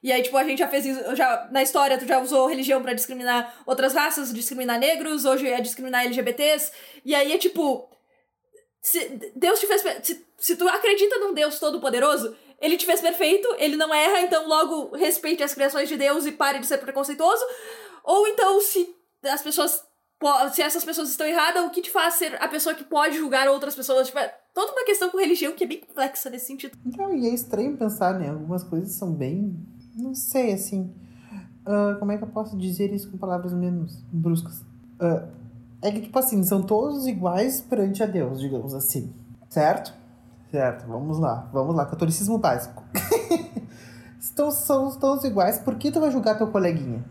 E 0.02 0.12
aí, 0.12 0.22
tipo, 0.22 0.37
a 0.37 0.44
gente 0.44 0.58
já 0.58 0.69
fez 0.69 0.87
isso, 0.87 1.16
já, 1.16 1.48
na 1.50 1.62
história, 1.62 1.98
tu 1.98 2.06
já 2.06 2.20
usou 2.20 2.46
religião 2.46 2.82
para 2.82 2.93
discriminar 2.93 3.62
outras 3.66 3.94
raças, 3.94 4.32
discriminar 4.32 4.78
negros, 4.78 5.25
hoje 5.25 5.48
é 5.48 5.60
discriminar 5.60 6.04
LGBTs. 6.04 6.70
E 7.04 7.14
aí 7.14 7.32
é 7.32 7.38
tipo, 7.38 7.88
se 8.87 9.32
Deus 9.34 9.58
te 9.58 9.67
fez. 9.67 9.82
Se, 10.03 10.26
se 10.38 10.56
tu 10.56 10.69
acredita 10.69 11.19
num 11.19 11.34
Deus 11.34 11.58
todo-poderoso, 11.58 12.36
ele 12.60 12.76
te 12.76 12.86
fez 12.86 13.00
perfeito, 13.00 13.48
ele 13.58 13.76
não 13.76 13.93
erra, 13.93 14.20
então 14.20 14.46
logo 14.46 14.94
respeite 14.96 15.43
as 15.43 15.55
criações 15.55 15.88
de 15.88 15.96
Deus 15.96 16.24
e 16.24 16.32
pare 16.32 16.60
de 16.60 16.67
ser 16.67 16.79
preconceituoso. 16.79 17.44
Ou 18.05 18.29
então, 18.29 18.60
se 18.60 18.94
as 19.24 19.43
pessoas. 19.43 19.84
Se 20.55 20.62
essas 20.62 20.82
pessoas 20.82 21.10
estão 21.10 21.26
erradas, 21.26 21.62
o 21.65 21.69
que 21.69 21.82
te 21.82 21.91
faz 21.91 22.15
ser 22.15 22.43
a 22.43 22.48
pessoa 22.48 22.74
que 22.74 22.84
pode 22.84 23.19
julgar 23.19 23.48
outras 23.48 23.74
pessoas? 23.74 24.06
Tipo, 24.06 24.19
é 24.19 24.34
toda 24.55 24.72
uma 24.72 24.84
questão 24.86 25.10
com 25.10 25.19
religião 25.19 25.53
que 25.53 25.65
é 25.65 25.67
bem 25.67 25.81
complexa 25.81 26.31
nesse 26.31 26.46
sentido. 26.46 26.79
Então, 26.86 27.15
e 27.15 27.26
é 27.26 27.34
estranho 27.34 27.76
pensar, 27.76 28.19
né? 28.19 28.31
Algumas 28.31 28.65
coisas 28.65 28.94
são 28.94 29.12
bem. 29.12 29.55
Não 29.96 30.15
sei, 30.15 30.53
assim. 30.53 30.93
Uh, 31.67 31.98
como 31.98 32.12
é 32.12 32.19
que 32.19 32.22
eu 32.22 32.29
posso 32.29 32.56
dizer 32.56 32.93
isso 32.93 33.10
com 33.10 33.17
palavras 33.17 33.53
menos 33.53 34.05
bruscas? 34.12 34.60
Uh, 35.00 35.26
é 35.81 35.91
que, 35.91 36.03
tipo 36.03 36.19
assim, 36.19 36.43
são 36.43 36.62
todos 36.62 37.06
iguais 37.06 37.60
perante 37.60 38.03
a 38.03 38.06
Deus, 38.06 38.41
digamos 38.41 38.74
assim. 38.74 39.12
Certo? 39.48 39.94
Certo, 40.50 40.86
vamos 40.86 41.19
lá. 41.19 41.48
Vamos 41.53 41.74
lá, 41.74 41.86
catolicismo 41.86 42.38
básico. 42.38 42.84
Estão, 44.20 44.50
são 44.50 44.91
todos 44.98 45.24
iguais, 45.24 45.58
por 45.58 45.76
que 45.76 45.91
tu 45.91 46.00
vai 46.00 46.10
julgar 46.10 46.36
teu 46.36 46.48
coleguinha? 46.48 47.05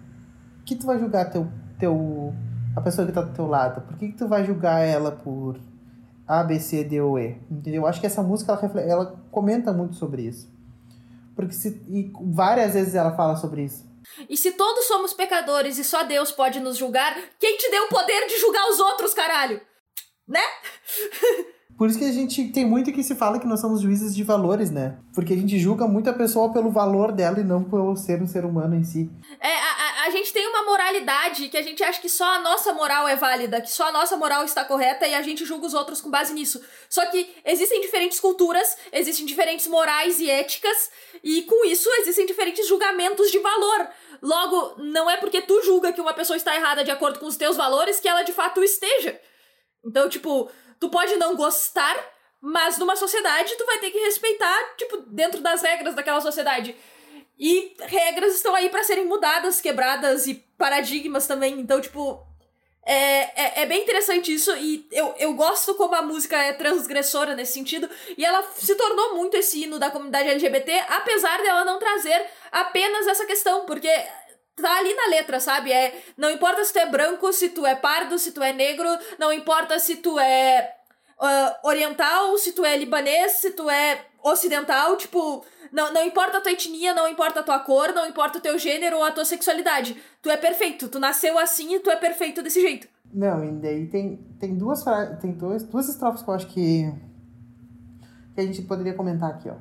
Por 0.58 0.65
que 0.65 0.75
tu 0.75 0.86
vai 0.86 1.00
julgar 1.00 1.30
teu, 1.30 1.48
teu, 1.80 2.34
a 2.75 2.82
pessoa 2.82 3.06
que 3.08 3.13
tá 3.13 3.22
do 3.22 3.34
teu 3.34 3.48
lado? 3.48 3.82
Por 3.82 3.98
que, 3.98 4.10
que 4.10 4.18
tu 4.18 4.27
vai 4.27 4.44
julgar 4.44 4.82
ela 4.82 5.12
por 5.12 5.58
A, 6.27 6.44
B, 6.44 6.60
C, 6.60 6.84
D 6.84 7.01
ou 7.01 7.18
E? 7.18 7.38
Entendeu? 7.50 7.84
Eu 7.84 7.88
acho 7.88 8.00
que 8.00 8.08
essa 8.08 8.22
música, 8.22 8.51
ela, 8.51 8.82
ela 8.82 9.15
comenta 9.32 9.72
muito 9.72 9.96
sobre 9.96 10.24
isso. 10.24 10.50
Porque 11.36 11.54
se, 11.54 11.70
e 11.89 12.12
várias 12.34 12.74
vezes 12.74 12.96
ela 12.96 13.15
fala 13.15 13.36
sobre 13.36 13.63
isso. 13.63 13.86
E 14.30 14.38
se 14.38 14.51
todos 14.51 14.86
somos 14.86 15.13
pecadores 15.13 15.77
e 15.77 15.84
só 15.84 16.04
Deus 16.04 16.32
pode 16.32 16.60
nos 16.60 16.77
julgar, 16.77 17.18
quem 17.39 17.58
te 17.58 17.70
deu 17.70 17.84
o 17.84 17.89
poder 17.89 18.27
de 18.27 18.39
julgar 18.39 18.70
os 18.70 18.80
outros, 18.80 19.13
caralho? 19.13 19.60
Né? 20.27 20.42
Por 21.77 21.89
isso 21.89 22.00
que 22.00 22.06
a 22.06 22.12
gente 22.12 22.48
tem 22.50 22.65
muito 22.65 22.92
que 22.94 23.04
se 23.04 23.15
fala 23.15 23.38
que 23.38 23.46
nós 23.46 23.60
somos 23.60 23.82
juízes 23.82 24.15
de 24.15 24.24
valores, 24.24 24.72
né? 24.72 24.98
Porque 25.13 25.34
a 25.34 25.36
gente 25.36 25.60
julga 25.60 25.86
muito 25.86 26.10
a 26.10 26.13
pessoa 26.13 26.54
pelo 26.54 26.72
valor 26.72 27.12
dela 27.12 27.39
e 27.42 27.44
não 27.44 27.65
pelo 27.65 27.98
ser 27.98 28.22
um 28.22 28.27
ser 28.27 28.46
humano 28.46 28.75
em 28.75 28.84
si. 28.86 29.12
É, 29.42 29.54
a, 29.54 29.85
a, 30.06 30.10
gente 30.10 30.32
tem 30.32 30.48
uma 30.48 30.64
moralidade 30.64 31.50
que 31.50 31.58
a 31.58 31.62
gente 31.62 31.84
acha 31.84 32.00
que 32.00 32.10
só 32.10 32.26
a 32.36 32.40
nossa 32.40 32.74
moral 32.74 33.08
é 33.08 33.16
válida, 33.16 33.60
que 33.60 33.70
só 33.70 33.88
a 33.88 33.92
nossa 33.92 34.16
moral 34.16 34.44
está 34.44 34.64
correta 34.64 35.08
e 35.08 35.16
a 35.16 35.22
gente 35.22 35.44
julga 35.46 35.66
os 35.66 35.74
outros 35.74 36.00
com 36.00 36.10
base 36.10 36.34
nisso. 36.34 36.64
Só 36.90 37.06
que 37.08 37.36
existem 37.44 37.82
diferentes 37.82 38.20
culturas, 38.20 38.78
existem 38.92 39.26
diferentes 39.26 39.68
morais 39.68 40.20
e 40.20 40.30
éticas, 40.30 40.92
e 41.24 41.42
com 41.44 41.66
isso 41.66 41.90
existem 42.00 42.26
diferentes 42.26 42.68
julgamentos 42.68 43.32
de 43.32 43.40
valor. 43.40 43.88
Logo, 44.22 44.76
não 44.78 45.10
é 45.10 45.18
porque 45.18 45.42
tu 45.42 45.62
julga 45.64 45.92
que 45.92 46.02
uma 46.02 46.14
pessoa 46.14 46.38
está 46.38 46.56
errada 46.56 46.84
de 46.84 46.92
acordo 46.92 47.20
com 47.20 47.26
os 47.26 47.38
teus 47.38 47.58
valores 47.58 48.00
que 48.00 48.08
ela 48.08 48.24
de 48.24 48.32
fato 48.34 48.64
esteja. 48.64 49.20
Então, 49.84 50.08
tipo, 50.08 50.50
tu 50.80 50.90
pode 50.90 51.16
não 51.16 51.36
gostar, 51.36 51.96
mas 52.42 52.78
numa 52.78 52.96
sociedade 52.96 53.56
tu 53.56 53.66
vai 53.66 53.80
ter 53.80 53.92
que 53.92 54.00
respeitar, 54.00 54.76
tipo, 54.78 54.98
dentro 55.08 55.42
das 55.42 55.62
regras 55.62 55.96
daquela 55.96 56.22
sociedade. 56.22 56.76
E 57.38 57.75
regras 57.82 58.36
estão 58.36 58.56
aí 58.56 58.70
para 58.70 58.84
serem 58.84 59.06
mudadas, 59.06 59.60
quebradas 59.60 60.27
e 60.27 60.36
paradigmas 60.58 61.27
também. 61.27 61.60
Então, 61.60 61.82
tipo, 61.82 62.25
é, 62.86 62.94
é, 63.36 63.62
é, 63.62 63.65
bem 63.65 63.82
interessante 63.82 64.34
isso. 64.34 64.56
E 64.56 64.88
eu, 64.92 65.13
eu 65.18 65.34
gosto 65.34 65.75
como 65.75 65.96
a 65.96 66.01
música 66.01 66.38
é 66.38 66.54
transgressora 66.54 67.36
nesse 67.36 67.54
sentido. 67.54 67.89
E 68.18 68.24
ela 68.24 68.44
se 68.56 68.75
tornou 68.75 69.15
muito 69.15 69.36
esse 69.36 69.63
hino 69.63 69.80
da 69.80 69.89
comunidade 69.89 70.30
LGBT, 70.30 70.86
apesar 70.89 71.42
dela 71.42 71.65
não 71.65 71.80
trazer 71.80 72.25
apenas 72.51 73.08
essa 73.08 73.25
questão, 73.25 73.65
porque 73.65 73.89
tá 74.56 74.77
ali 74.77 74.94
na 74.94 75.08
letra, 75.08 75.39
sabe? 75.39 75.72
É, 75.72 76.01
não 76.15 76.30
importa 76.30 76.63
se 76.63 76.72
tu 76.72 76.80
é 76.80 76.86
branco, 76.86 77.34
se 77.34 77.50
tu 77.50 77.65
é 77.65 77.75
pardo, 77.75 78.18
se 78.18 78.32
tu 78.32 78.42
é 78.42 78.54
negro, 78.54 78.88
não 79.18 79.34
importa 79.34 79.80
se 79.80 79.98
tu 79.98 80.18
é 80.20 80.75
uh, 81.20 81.68
oriental, 81.68 82.38
se 82.38 82.54
tu 82.54 82.63
é 82.63 82.77
libanês, 82.77 83.34
se 83.34 83.51
tu 83.51 83.70
é 83.70 84.06
ocidental, 84.25 84.98
tipo, 84.98 85.46
não, 85.72 85.94
não 85.94 86.03
importa 86.03 86.39
a 86.39 86.41
tua 86.41 86.51
etnia, 86.51 86.94
não 86.94 87.08
importa 87.08 87.41
a 87.41 87.44
tua 87.44 87.60
cor, 87.60 87.94
não 87.94 88.08
importa 88.08 88.39
o 88.39 88.41
teu 88.41 88.58
gênero 88.58 88.98
ou 88.98 89.03
a 89.03 89.12
tua 89.12 89.24
sexualidade. 89.24 89.96
Tu 90.22 90.29
é 90.29 90.38
perfeito, 90.38 90.89
tu 90.89 91.00
nasceu 91.00 91.38
assim 91.38 91.75
e 91.75 91.79
tu 91.79 91.89
é 91.89 91.96
perfeito 91.96 92.41
desse 92.41 92.60
jeito. 92.60 92.88
Não, 93.13 93.44
e 93.44 93.51
daí 93.51 93.88
tem, 93.88 94.17
tem 94.39 94.55
duas 94.55 94.84
tem 95.22 95.32
dois, 95.34 95.63
duas 95.63 95.88
estrofes 95.88 96.24
que 96.24 96.29
eu 96.29 96.34
acho 96.34 96.48
que, 96.48 96.94
que 98.34 98.41
a 98.41 98.46
gente 98.46 98.63
poderia 98.63 98.94
comentar 98.94 99.29
aqui, 99.29 99.50
ó. 99.50 99.55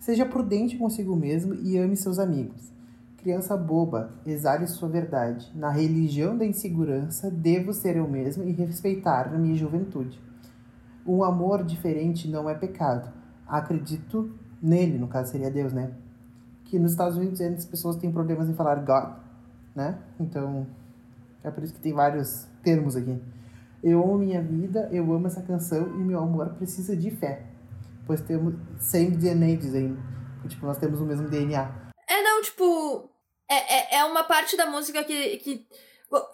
Seja 0.00 0.26
prudente 0.26 0.76
consigo 0.76 1.16
mesmo 1.16 1.54
e 1.54 1.78
ame 1.78 1.96
seus 1.96 2.18
amigos. 2.18 2.72
Criança 3.16 3.56
boba, 3.56 4.12
exale 4.24 4.66
sua 4.66 4.88
verdade. 4.88 5.50
Na 5.54 5.70
religião 5.70 6.36
da 6.36 6.44
insegurança, 6.44 7.30
devo 7.30 7.72
ser 7.72 7.96
eu 7.96 8.06
mesmo 8.06 8.44
e 8.44 8.52
respeitar 8.52 9.34
a 9.34 9.38
minha 9.38 9.56
juventude. 9.56 10.20
Um 11.04 11.24
amor 11.24 11.64
diferente 11.64 12.28
não 12.28 12.48
é 12.48 12.54
pecado. 12.54 13.15
Acredito 13.46 14.30
nele, 14.60 14.98
no 14.98 15.08
caso 15.08 15.30
seria 15.30 15.50
Deus, 15.50 15.72
né? 15.72 15.92
Que 16.64 16.78
nos 16.78 16.92
Estados 16.92 17.16
Unidos 17.16 17.40
as 17.40 17.64
pessoas 17.64 17.96
têm 17.96 18.10
problemas 18.10 18.48
em 18.48 18.54
falar 18.54 18.76
God, 18.76 19.14
né? 19.74 19.98
Então, 20.18 20.66
é 21.44 21.50
por 21.50 21.62
isso 21.62 21.74
que 21.74 21.80
tem 21.80 21.92
vários 21.92 22.46
termos 22.62 22.96
aqui. 22.96 23.20
Eu 23.82 24.02
amo 24.02 24.18
minha 24.18 24.42
vida, 24.42 24.88
eu 24.90 25.12
amo 25.12 25.26
essa 25.28 25.42
canção 25.42 25.86
e 25.86 25.98
meu 25.98 26.18
amor 26.18 26.54
precisa 26.54 26.96
de 26.96 27.10
fé. 27.10 27.44
Pois 28.06 28.20
temos 28.20 28.54
same 28.80 29.16
DNA, 29.16 29.56
dizem. 29.56 29.96
Tipo, 30.48 30.66
nós 30.66 30.78
temos 30.78 31.00
o 31.00 31.04
mesmo 31.04 31.28
DNA. 31.28 31.92
É, 32.08 32.22
não, 32.22 32.42
tipo. 32.42 33.10
É, 33.48 33.96
é, 33.96 33.98
é 34.00 34.04
uma 34.04 34.24
parte 34.24 34.56
da 34.56 34.66
música 34.66 35.04
que, 35.04 35.36
que. 35.38 35.66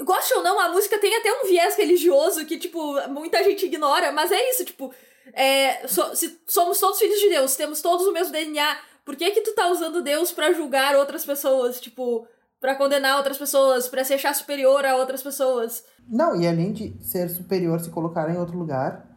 Goste 0.05 0.35
ou 0.35 0.43
não, 0.43 0.61
a 0.61 0.71
música 0.71 0.99
tem 0.99 1.17
até 1.17 1.33
um 1.33 1.47
viés 1.47 1.77
religioso 1.77 2.45
que, 2.45 2.59
tipo, 2.59 3.09
muita 3.09 3.43
gente 3.43 3.67
ignora, 3.67 4.13
mas 4.13 4.31
é 4.31 4.51
isso, 4.51 4.65
tipo 4.67 4.93
é, 5.33 5.87
so, 5.87 6.15
se 6.15 6.41
somos 6.47 6.79
todos 6.79 6.99
filhos 6.99 7.21
de 7.21 7.29
Deus, 7.29 7.57
temos 7.57 7.81
todos 7.81 8.07
o 8.07 8.13
mesmo 8.13 8.33
DNA, 8.33 8.77
por 9.05 9.17
que 9.17 9.31
que 9.31 9.41
tu 9.41 9.55
tá 9.55 9.69
usando 9.69 10.03
Deus 10.03 10.33
para 10.33 10.53
julgar 10.53 10.97
outras 10.97 11.25
pessoas, 11.25 11.81
tipo, 11.81 12.27
para 12.61 12.77
condenar 12.77 13.17
outras 13.17 13.39
pessoas, 13.39 13.89
para 13.89 14.05
se 14.05 14.15
achar 14.15 14.35
superior 14.35 14.85
a 14.85 14.97
outras 14.97 15.23
pessoas? 15.23 15.85
Não, 16.09 16.41
e 16.41 16.47
além 16.47 16.73
de 16.73 16.97
ser 17.03 17.29
superior, 17.29 17.81
se 17.81 17.91
colocar 17.91 18.31
em 18.31 18.39
outro 18.39 18.57
lugar, 18.57 19.09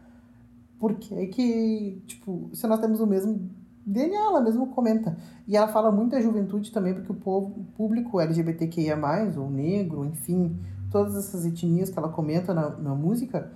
porque 0.79 1.27
que, 1.27 2.03
tipo, 2.07 2.49
se 2.53 2.65
nós 2.67 2.79
temos 2.79 2.99
o 2.99 3.07
mesmo 3.07 3.49
DNA, 3.85 4.19
ela 4.19 4.41
mesmo 4.41 4.67
comenta. 4.67 5.15
E 5.47 5.55
ela 5.55 5.67
fala 5.67 5.91
muito 5.91 6.11
da 6.11 6.21
juventude 6.21 6.71
também, 6.71 6.93
porque 6.93 7.11
o 7.11 7.15
povo, 7.15 7.61
o 7.61 7.65
público 7.77 8.19
LGBTQIA+, 8.19 8.97
ou 9.37 9.49
negro, 9.49 10.03
enfim, 10.03 10.59
todas 10.91 11.15
essas 11.15 11.45
etnias 11.45 11.89
que 11.89 11.99
ela 11.99 12.09
comenta 12.09 12.53
na, 12.53 12.69
na 12.71 12.95
música, 12.95 13.51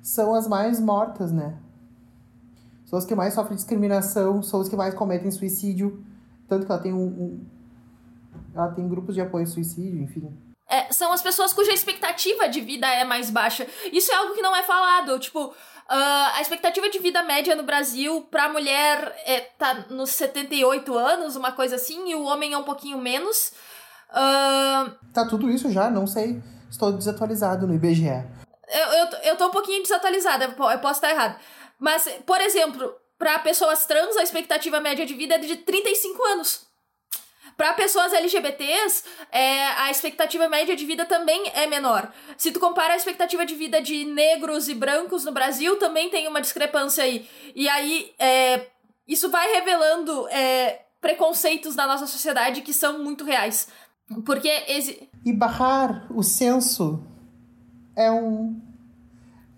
são 0.00 0.34
as 0.34 0.46
mais 0.46 0.78
mortas, 0.78 1.32
né? 1.32 1.58
São 2.86 2.98
as 2.98 3.04
que 3.04 3.14
mais 3.14 3.34
sofrem 3.34 3.56
discriminação, 3.56 4.42
são 4.42 4.60
as 4.60 4.68
que 4.68 4.76
mais 4.76 4.94
cometem 4.94 5.30
suicídio. 5.30 6.02
Tanto 6.48 6.64
que 6.64 6.72
ela 6.72 6.80
tem 6.80 6.92
um, 6.92 7.04
um 7.04 7.46
ela 8.54 8.68
tem 8.68 8.88
grupos 8.88 9.14
de 9.14 9.20
apoio 9.20 9.44
ao 9.44 9.50
suicídio, 9.50 10.00
enfim. 10.00 10.32
É, 10.68 10.92
são 10.92 11.12
as 11.12 11.20
pessoas 11.20 11.52
cuja 11.52 11.72
expectativa 11.72 12.48
de 12.48 12.60
vida 12.60 12.86
é 12.86 13.04
mais 13.04 13.28
baixa. 13.30 13.66
Isso 13.92 14.10
é 14.10 14.14
algo 14.14 14.34
que 14.34 14.42
não 14.42 14.54
é 14.54 14.62
falado. 14.62 15.18
Tipo, 15.18 15.46
uh, 15.46 15.52
a 15.88 16.40
expectativa 16.40 16.88
de 16.88 16.98
vida 16.98 17.22
média 17.22 17.54
no 17.54 17.64
Brasil 17.64 18.22
pra 18.30 18.48
mulher 18.48 19.14
é, 19.26 19.40
tá 19.40 19.86
nos 19.90 20.10
78 20.10 20.96
anos, 20.96 21.36
uma 21.36 21.52
coisa 21.52 21.76
assim, 21.76 22.10
e 22.10 22.14
o 22.14 22.24
homem 22.24 22.52
é 22.52 22.58
um 22.58 22.64
pouquinho 22.64 22.98
menos. 22.98 23.52
Uh... 24.10 24.90
Tá 25.12 25.26
tudo 25.28 25.50
isso 25.50 25.70
já, 25.70 25.90
não 25.90 26.06
sei. 26.06 26.42
Estou 26.70 26.92
desatualizado 26.92 27.66
no 27.66 27.74
IBGE. 27.74 28.24
Eu, 28.68 28.92
eu, 28.92 29.06
eu 29.22 29.36
tô 29.36 29.46
um 29.46 29.50
pouquinho 29.50 29.82
desatualizada, 29.82 30.44
eu 30.46 30.78
posso 30.78 30.94
estar 30.94 31.10
errado. 31.10 31.36
Mas, 31.78 32.08
por 32.24 32.40
exemplo, 32.40 32.94
para 33.18 33.38
pessoas 33.38 33.86
trans, 33.86 34.16
a 34.16 34.22
expectativa 34.22 34.80
média 34.80 35.06
de 35.06 35.14
vida 35.14 35.34
é 35.34 35.38
de 35.38 35.56
35 35.56 36.22
anos. 36.24 36.66
Para 37.56 37.72
pessoas 37.72 38.12
LGBTs, 38.12 39.04
é, 39.32 39.68
a 39.68 39.90
expectativa 39.90 40.46
média 40.48 40.76
de 40.76 40.84
vida 40.84 41.06
também 41.06 41.50
é 41.54 41.66
menor. 41.66 42.12
Se 42.36 42.52
tu 42.52 42.60
compara 42.60 42.92
a 42.92 42.96
expectativa 42.96 43.46
de 43.46 43.54
vida 43.54 43.80
de 43.80 44.04
negros 44.04 44.68
e 44.68 44.74
brancos 44.74 45.24
no 45.24 45.32
Brasil, 45.32 45.78
também 45.78 46.10
tem 46.10 46.28
uma 46.28 46.42
discrepância 46.42 47.02
aí. 47.02 47.26
E 47.54 47.66
aí, 47.66 48.12
é, 48.18 48.66
isso 49.08 49.30
vai 49.30 49.50
revelando 49.52 50.28
é, 50.28 50.82
preconceitos 51.00 51.74
na 51.74 51.86
nossa 51.86 52.06
sociedade 52.06 52.60
que 52.60 52.74
são 52.74 52.98
muito 53.02 53.24
reais. 53.24 53.68
Porque. 54.24 54.50
Exi... 54.68 55.08
E 55.24 55.32
barrar 55.32 56.06
o 56.14 56.22
senso 56.22 57.02
é 57.96 58.10
um 58.10 58.60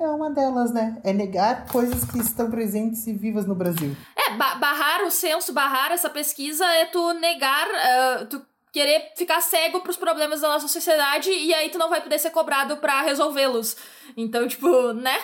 é 0.01 0.09
uma 0.09 0.31
delas, 0.31 0.73
né? 0.73 1.01
É 1.03 1.13
negar 1.13 1.67
coisas 1.67 2.05
que 2.05 2.19
estão 2.19 2.51
presentes 2.51 3.07
e 3.07 3.13
vivas 3.13 3.47
no 3.47 3.55
Brasil. 3.55 3.97
É, 4.17 4.35
ba 4.35 4.55
barrar 4.55 5.03
o 5.05 5.11
censo, 5.11 5.53
barrar 5.53 5.93
essa 5.93 6.09
pesquisa 6.09 6.65
é 6.65 6.87
tu 6.87 7.13
negar, 7.15 7.67
uh, 7.67 8.27
tu 8.27 8.41
querer 8.73 9.13
ficar 9.17 9.41
cego 9.41 9.81
pros 9.81 9.97
problemas 9.97 10.41
da 10.41 10.49
nossa 10.49 10.69
sociedade 10.69 11.31
e 11.31 11.53
aí 11.55 11.71
tu 11.71 11.79
não 11.79 11.89
vai 11.89 12.01
poder 12.01 12.19
ser 12.19 12.31
cobrado 12.31 12.77
para 12.77 13.03
resolvê-los. 13.03 13.77
Então, 14.17 14.47
tipo, 14.47 14.93
né? 14.93 15.19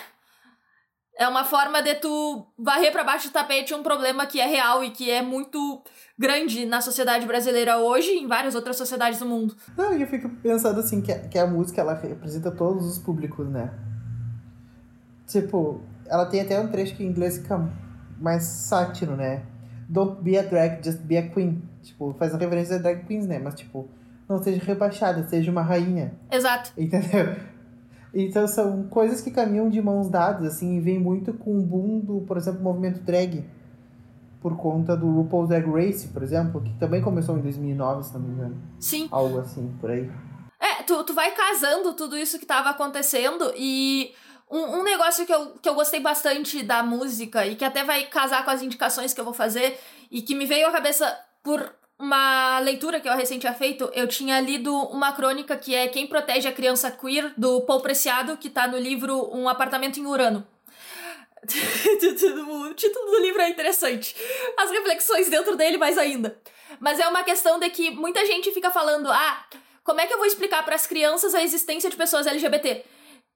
É 1.17 1.29
uma 1.29 1.45
forma 1.45 1.81
de 1.81 1.95
tu 1.95 2.45
varrer 2.59 2.91
para 2.91 3.05
baixo 3.05 3.29
do 3.29 3.33
tapete 3.33 3.73
um 3.73 3.85
problema 3.85 4.27
que 4.27 4.41
é 4.41 4.47
real 4.47 4.83
e 4.83 4.91
que 4.91 5.09
é 5.09 5.23
muito 5.23 5.81
grande 6.19 6.67
na 6.67 6.81
sociedade 6.81 7.25
brasileira 7.25 7.79
hoje 7.79 8.11
e 8.11 8.19
em 8.19 8.27
várias 8.27 8.57
outras 8.57 8.77
sociedades 8.77 9.21
do 9.21 9.27
mundo. 9.27 9.55
Não, 9.77 9.93
eu 9.93 10.09
fico 10.09 10.29
pensando 10.43 10.81
assim, 10.81 11.01
que 11.01 11.13
a, 11.13 11.29
que 11.29 11.39
a 11.39 11.47
música 11.47 11.81
ela 11.81 11.95
representa 11.95 12.51
todos 12.51 12.85
os 12.85 12.99
públicos, 12.99 13.49
né? 13.49 13.71
Tipo, 15.27 15.81
ela 16.07 16.27
tem 16.27 16.41
até 16.41 16.59
um 16.61 16.69
trecho 16.69 16.97
que 16.97 17.05
em 17.05 17.09
inglês 17.09 17.39
fica 17.39 17.71
mais 18.19 18.45
sátiro, 18.45 19.17
né? 19.17 19.43
Don't 19.89 20.23
be 20.23 20.39
a 20.39 20.43
drag, 20.43 20.85
just 20.85 21.01
be 21.01 21.17
a 21.17 21.29
queen. 21.29 21.63
Tipo, 21.83 22.15
faz 22.19 22.33
uma 22.33 22.39
referência 22.39 22.77
a 22.77 22.79
drag 22.79 23.05
queens, 23.05 23.27
né? 23.27 23.39
Mas, 23.39 23.55
tipo, 23.55 23.89
não 24.29 24.43
seja 24.43 24.63
rebaixada, 24.63 25.27
seja 25.29 25.51
uma 25.51 25.63
rainha. 25.63 26.15
Exato. 26.31 26.73
Entendeu? 26.77 27.37
Então 28.15 28.47
são 28.47 28.85
coisas 28.85 29.21
que 29.21 29.31
caminham 29.31 29.69
de 29.69 29.83
mãos 29.83 30.09
dadas, 30.09 30.55
assim, 30.55 30.77
e 30.77 30.81
vem 30.81 31.01
muito 31.01 31.33
com 31.35 31.59
o 31.59 31.63
boom 31.63 31.99
do, 31.99 32.21
por 32.21 32.37
exemplo, 32.37 32.63
movimento 32.63 33.01
drag. 33.01 33.45
Por 34.41 34.57
conta 34.57 34.95
do 34.95 35.11
RuPaul's 35.11 35.49
Drag 35.49 35.67
Race, 35.67 36.07
por 36.09 36.23
exemplo, 36.23 36.61
que 36.61 36.73
também 36.75 37.01
começou 37.01 37.37
em 37.39 37.41
2009, 37.41 38.03
se 38.05 38.13
não 38.13 38.21
me 38.21 38.29
engano. 38.29 38.57
Sim. 38.79 39.09
Algo 39.11 39.39
assim, 39.39 39.75
por 39.81 39.91
aí. 39.91 40.11
É, 40.61 40.83
tu, 40.83 41.03
tu 41.03 41.15
vai 41.15 41.33
casando 41.33 41.95
tudo 41.95 42.17
isso 42.17 42.39
que 42.39 42.45
tava 42.45 42.69
acontecendo 42.71 43.53
e 43.57 44.13
um, 44.55 44.79
um 44.79 44.83
negócio 44.85 45.27
que 45.27 45.35
eu, 45.35 45.51
que 45.61 45.69
eu 45.69 45.75
gostei 45.75 45.99
bastante 45.99 46.63
da 46.63 46.81
música 46.81 47.45
e 47.45 47.57
que 47.57 47.65
até 47.65 47.83
vai 47.83 48.07
casar 48.07 48.45
com 48.45 48.51
as 48.53 48.63
indicações 48.63 49.13
que 49.13 49.21
eu 49.21 49.25
vou 49.25 49.35
fazer 49.35 49.81
e 50.11 50.23
que 50.23 50.35
me 50.35 50.47
veio 50.47 50.69
à 50.69 50.71
cabeça 50.71 51.19
por 51.43 51.75
uma 51.99 52.61
leitura 52.61 53.01
que 53.01 53.09
eu 53.09 53.17
recém 53.17 53.39
tinha 53.39 53.53
feito, 53.53 53.91
eu 53.95 54.07
tinha 54.07 54.41
lido 54.41 54.73
uma 54.73 55.13
crônica 55.13 55.57
que 55.57 55.75
é 55.75 55.89
Quem 55.89 56.07
Protege 56.07 56.47
a 56.47 56.53
Criança 56.53 56.91
Queer, 56.91 57.33
do 57.37 57.63
Paul 57.63 57.81
Preciado, 57.81 58.37
que 58.37 58.49
tá 58.49 58.69
no 58.69 58.79
livro 58.79 59.29
Um 59.33 59.49
Apartamento 59.49 59.99
em 59.99 60.07
Urano. 60.07 60.47
o 61.45 62.75
título 62.75 63.11
do 63.11 63.21
livro 63.21 63.43
é 63.43 63.49
interessante. 63.49 64.17
As 64.57 64.71
reflexões 64.71 65.29
dentro 65.29 65.57
dele, 65.57 65.77
mais 65.77 65.99
ainda. 65.99 66.39
Mas 66.81 66.99
é 66.99 67.07
uma 67.07 67.23
questão 67.23 67.59
de 67.59 67.69
que 67.71 67.91
muita 67.91 68.25
gente 68.25 68.51
fica 68.51 68.71
falando: 68.71 69.11
ah, 69.11 69.45
como 69.83 70.01
é 70.01 70.07
que 70.07 70.15
eu 70.15 70.19
vou 70.19 70.27
explicar 70.27 70.65
para 70.65 70.75
as 70.75 70.87
crianças 70.87 71.35
a 71.35 71.43
existência 71.43 71.91
de 71.91 71.97
pessoas 71.97 72.27
LGBT? 72.27 72.85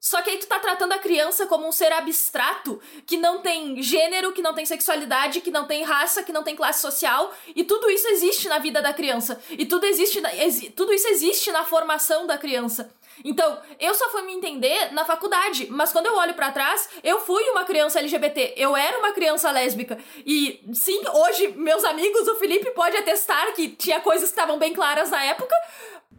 Só 0.01 0.23
que 0.23 0.31
aí 0.31 0.39
tu 0.39 0.47
tá 0.47 0.61
tratando 0.61 0.93
a 0.93 0.99
criança 0.99 1.47
como 1.47 1.67
um 1.67 1.73
ser 1.73 1.93
abstrato, 1.93 2.81
que 3.07 3.17
não 3.17 3.41
tem 3.41 3.83
gênero, 3.83 4.33
que 4.33 4.43
não 4.43 4.55
tem 4.55 4.65
sexualidade, 4.65 5.41
que 5.41 5.51
não 5.51 5.67
tem 5.67 5.83
raça, 5.83 6.23
que 6.23 6.33
não 6.33 6.45
tem 6.45 6.55
classe 6.55 6.81
social, 6.81 7.33
e 7.55 7.65
tudo 7.65 7.91
isso 7.91 8.07
existe 8.09 8.49
na 8.49 8.59
vida 8.59 8.81
da 8.81 8.93
criança. 8.93 9.41
E 9.51 9.67
tudo 9.67 9.87
existe 9.87 10.21
na, 10.21 10.31
tudo 10.77 10.93
isso 10.93 11.09
existe 11.09 11.51
na 11.51 11.65
formação 11.65 12.27
da 12.27 12.39
criança. 12.39 12.91
Então, 13.25 13.61
eu 13.81 13.95
só 13.95 14.09
fui 14.11 14.23
me 14.23 14.33
entender 14.33 14.93
na 14.93 15.05
faculdade, 15.05 15.67
mas 15.71 15.93
quando 15.93 16.07
eu 16.07 16.15
olho 16.15 16.35
para 16.35 16.53
trás, 16.53 16.89
eu 17.03 17.21
fui 17.21 17.43
uma 17.51 17.65
criança 17.65 17.99
LGBT, 17.99 18.55
eu 18.57 18.77
era 18.77 18.99
uma 18.99 19.13
criança 19.13 19.51
lésbica. 19.51 19.99
E 20.25 20.63
sim, 20.73 21.03
hoje 21.13 21.49
meus 21.49 21.85
amigos, 21.85 22.29
o 22.29 22.37
Felipe 22.37 22.71
pode 22.71 22.97
atestar 22.97 23.53
que 23.55 23.69
tinha 23.71 24.01
coisas 24.01 24.29
que 24.29 24.33
estavam 24.33 24.59
bem 24.59 24.73
claras 24.73 25.11
na 25.11 25.25
época, 25.25 25.55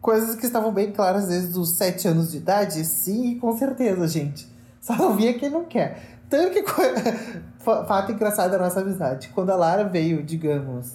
Coisas 0.00 0.34
que 0.34 0.46
estavam 0.46 0.72
bem 0.72 0.92
claras 0.92 1.28
desde 1.28 1.58
os 1.58 1.76
sete 1.76 2.08
anos 2.08 2.32
de 2.32 2.38
idade? 2.38 2.82
Sim, 2.84 3.38
com 3.38 3.54
certeza, 3.56 4.08
gente. 4.08 4.48
Só 4.80 4.96
não 4.96 5.14
via 5.14 5.34
quem 5.34 5.50
não 5.50 5.64
quer. 5.64 6.18
Tanto 6.28 6.52
que. 6.52 6.64
Fato 7.60 8.12
engraçado 8.12 8.52
da 8.52 8.58
nossa 8.58 8.80
amizade. 8.80 9.28
Quando 9.34 9.50
a 9.50 9.56
Lara 9.56 9.84
veio, 9.84 10.22
digamos, 10.22 10.94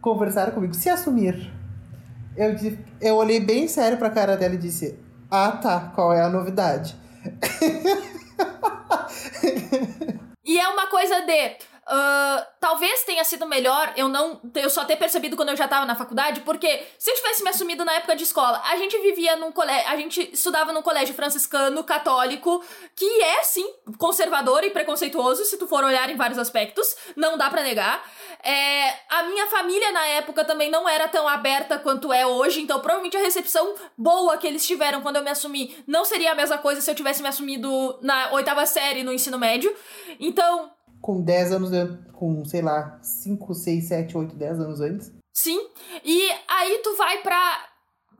conversar 0.00 0.50
comigo, 0.50 0.74
se 0.74 0.90
assumir, 0.90 1.52
eu, 2.36 2.56
eu 3.00 3.14
olhei 3.14 3.38
bem 3.38 3.68
sério 3.68 3.96
pra 3.96 4.10
cara 4.10 4.36
dela 4.36 4.54
e 4.54 4.58
disse: 4.58 4.98
Ah, 5.30 5.52
tá, 5.52 5.92
qual 5.94 6.12
é 6.12 6.20
a 6.20 6.28
novidade? 6.28 6.96
e 10.44 10.58
é 10.58 10.68
uma 10.68 10.88
coisa 10.88 11.20
de 11.20 11.56
Uh, 11.86 12.46
talvez 12.58 13.04
tenha 13.04 13.22
sido 13.24 13.44
melhor 13.44 13.92
eu 13.94 14.08
não 14.08 14.40
eu 14.54 14.70
só 14.70 14.86
ter 14.86 14.96
percebido 14.96 15.36
quando 15.36 15.50
eu 15.50 15.56
já 15.56 15.68
tava 15.68 15.84
na 15.84 15.94
faculdade, 15.94 16.40
porque 16.40 16.86
se 16.98 17.10
eu 17.10 17.14
tivesse 17.14 17.42
me 17.42 17.50
assumido 17.50 17.84
na 17.84 17.92
época 17.92 18.16
de 18.16 18.22
escola, 18.22 18.62
a 18.64 18.76
gente 18.76 18.96
vivia 19.00 19.36
num 19.36 19.52
colégio, 19.52 19.90
a 19.90 19.96
gente 19.96 20.30
estudava 20.32 20.72
num 20.72 20.80
colégio 20.80 21.14
franciscano 21.14 21.84
católico, 21.84 22.64
que 22.96 23.22
é 23.22 23.42
sim 23.42 23.70
conservador 23.98 24.64
e 24.64 24.70
preconceituoso, 24.70 25.44
se 25.44 25.58
tu 25.58 25.66
for 25.66 25.84
olhar 25.84 26.08
em 26.08 26.16
vários 26.16 26.38
aspectos, 26.38 26.96
não 27.14 27.36
dá 27.36 27.50
para 27.50 27.62
negar. 27.62 28.02
É, 28.42 28.94
a 29.10 29.24
minha 29.24 29.46
família 29.48 29.92
na 29.92 30.06
época 30.06 30.42
também 30.42 30.70
não 30.70 30.88
era 30.88 31.06
tão 31.06 31.28
aberta 31.28 31.78
quanto 31.78 32.12
é 32.12 32.26
hoje, 32.26 32.62
então 32.62 32.80
provavelmente 32.80 33.16
a 33.16 33.20
recepção 33.20 33.74
boa 33.96 34.38
que 34.38 34.46
eles 34.46 34.66
tiveram 34.66 35.02
quando 35.02 35.16
eu 35.16 35.22
me 35.22 35.30
assumi 35.30 35.76
não 35.86 36.04
seria 36.04 36.32
a 36.32 36.34
mesma 36.34 36.56
coisa 36.56 36.80
se 36.80 36.90
eu 36.90 36.94
tivesse 36.94 37.20
me 37.20 37.28
assumido 37.28 37.98
na 38.00 38.32
oitava 38.32 38.64
série 38.64 39.02
no 39.02 39.12
ensino 39.12 39.38
médio. 39.38 39.74
Então, 40.18 40.70
com 41.04 41.20
10 41.20 41.52
anos, 41.52 41.70
com, 42.14 42.42
sei 42.46 42.62
lá, 42.62 42.98
5, 43.02 43.52
6, 43.52 43.88
7, 43.88 44.16
8, 44.16 44.34
10 44.36 44.60
anos 44.60 44.80
antes. 44.80 45.12
Sim. 45.34 45.60
E 46.02 46.30
aí 46.48 46.80
tu 46.82 46.96
vai 46.96 47.20
pra 47.20 47.73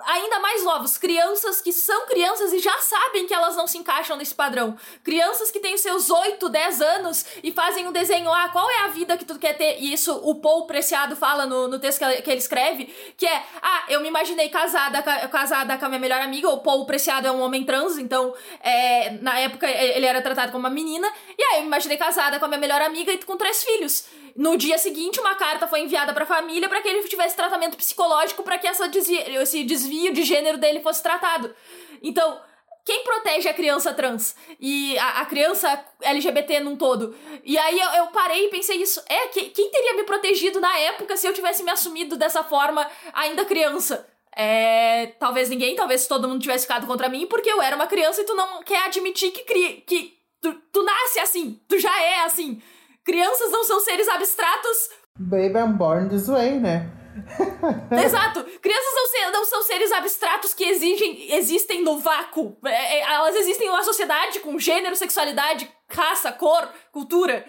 ainda 0.07 0.39
mais 0.39 0.65
novos, 0.65 0.99
crianças 0.99 1.61
que 1.61 1.73
são 1.73 2.07
crianças 2.07 2.53
e 2.53 2.59
já 2.59 2.77
sabem 2.79 3.27
que 3.27 3.35
elas 3.35 3.57
não 3.57 3.67
se 3.67 3.79
encaixam 3.79 4.17
nesse 4.17 4.35
padrão. 4.35 4.77
Crianças 5.03 5.51
que 5.51 5.61
têm 5.61 5.75
os 5.75 5.81
seus 5.81 6.11
8, 6.11 6.49
10 6.49 6.81
anos 6.81 7.25
e 7.43 7.53
fazem 7.53 7.87
um 7.87 7.93
desenho, 7.93 8.33
ah, 8.33 8.49
qual 8.49 8.71
é 8.71 8.85
a 8.85 8.89
vida 8.89 9.17
que 9.17 9.25
tu 9.25 9.39
quer 9.39 9.55
ter? 9.57 9.79
E 9.81 9.93
isso 9.93 10.13
o 10.23 10.35
Paul 10.37 10.67
Preciado 10.67 11.17
fala 11.17 11.47
no, 11.47 11.69
no 11.69 11.79
texto 11.79 11.99
que, 11.99 12.31
ele, 12.31 12.39
escreve, 12.39 12.85
que 13.17 13.27
é, 13.27 13.43
ah, 13.63 13.85
eu 13.89 14.01
me 14.01 14.09
imaginei 14.09 14.49
casada, 14.49 15.03
casada 15.29 15.77
com 15.79 15.87
a 15.87 15.89
minha 15.89 16.01
melhor 16.01 16.21
amiga, 16.21 16.49
o 16.49 16.61
Paul 16.61 16.87
Preciado 16.87 17.27
é 17.27 17.31
um 17.31 17.41
homem 17.41 17.65
trans, 17.65 17.99
então 17.99 18.35
é, 18.61 19.13
na 19.21 19.39
época 19.39 19.69
ele 19.69 20.07
era 20.07 20.21
tratado 20.21 20.53
como 20.53 20.65
uma 20.67 20.71
menina, 20.71 21.11
e 21.37 21.43
aí 21.43 21.57
eu 21.57 21.61
me 21.63 21.67
imaginei 21.67 21.97
casada 21.97 22.39
com 22.39 22.45
a 22.45 22.49
minha 22.49 22.61
melhor 22.61 22.81
amiga 22.83 23.13
e 23.13 23.19
com 23.19 23.37
três 23.37 23.63
filhos. 23.63 24.05
No 24.37 24.57
dia 24.57 24.79
seguinte, 24.79 25.21
uma 25.21 25.37
carta 25.37 25.69
foi 25.69 25.81
enviada 25.81 26.13
para 26.13 26.25
a 26.25 26.27
família 26.27 26.69
para 26.69 26.81
que 26.81 26.89
ele 26.89 27.07
tivesse 27.09 27.37
tratamento 27.37 27.77
psicológico 27.77 28.43
para 28.43 28.59
que 28.59 28.67
essa 28.67 28.89
desvio, 28.89 29.41
esse 29.41 29.63
desvio 29.63 30.13
de 30.13 30.25
gênero 30.25 30.59
dele 30.59 30.81
fosse 30.81 31.03
tratado. 31.03 31.55
Então, 32.03 32.41
quem 32.85 33.03
protege 33.03 33.49
a 33.49 33.55
criança 33.55 33.95
trans 33.95 34.37
e 34.61 34.99
a, 34.99 35.21
a 35.21 35.27
criança 35.27 35.85
LGBT 36.03 36.61
num 36.61 36.77
todo? 36.77 37.17
E 37.43 37.57
aí 37.57 37.81
eu, 37.81 37.91
eu 37.91 38.07
parei 38.09 38.47
e 38.47 38.51
pensei 38.51 38.77
isso. 38.77 39.01
É, 39.09 39.29
que, 39.29 39.51
quem 39.51 39.71
teria 39.71 39.95
me 39.95 40.03
protegido 40.03 40.61
na 40.61 40.77
época 40.79 41.17
se 41.17 41.27
eu 41.27 41.33
tivesse 41.33 41.63
me 41.63 41.71
assumido 41.71 42.17
dessa 42.17 42.43
forma 42.43 42.87
ainda 43.13 43.45
criança? 43.45 44.07
É, 44.37 45.15
talvez 45.19 45.49
ninguém, 45.49 45.77
talvez 45.77 46.09
todo 46.09 46.29
mundo 46.29 46.43
tivesse 46.43 46.67
ficado 46.67 46.87
contra 46.87 47.09
mim, 47.09 47.27
porque 47.27 47.51
eu 47.51 47.63
era 47.63 47.77
uma 47.77 47.87
criança 47.87 48.21
e 48.21 48.25
tu 48.25 48.35
não 48.35 48.63
quer 48.65 48.85
admitir 48.85 49.31
que, 49.31 49.45
cri, 49.45 49.85
que 49.87 50.19
tu, 50.41 50.53
tu 50.73 50.83
nasce 50.83 51.21
assim, 51.21 51.61
tu 51.69 51.79
já 51.79 52.03
é 52.03 52.25
assim. 52.25 52.61
Crianças 53.05 53.51
não 53.51 53.65
são 53.65 53.81
seres 53.81 54.09
abstratos. 54.09 54.91
Baby, 55.19 55.59
I'm 55.59 55.77
born 55.77 56.09
this 56.09 56.27
way, 56.27 56.59
né? 56.59 56.91
Exato! 58.05 58.43
Crianças 58.61 58.95
não, 58.95 59.07
ser, 59.07 59.31
não, 59.31 59.45
são 59.45 59.63
seres 59.63 59.93
abstratos 59.93 60.55
que 60.55 60.65
exigem, 60.65 61.33
existem 61.35 61.83
no 61.83 61.99
vácuo. 61.99 62.57
É, 62.65 62.99
é, 62.99 63.01
elas 63.03 63.37
existem 63.37 63.69
numa 63.69 63.83
sociedade 63.83 64.41
com 64.41 64.59
gênero, 64.59 64.97
sexualidade, 64.97 65.71
raça, 65.89 66.33
cor, 66.33 66.69
cultura. 66.91 67.45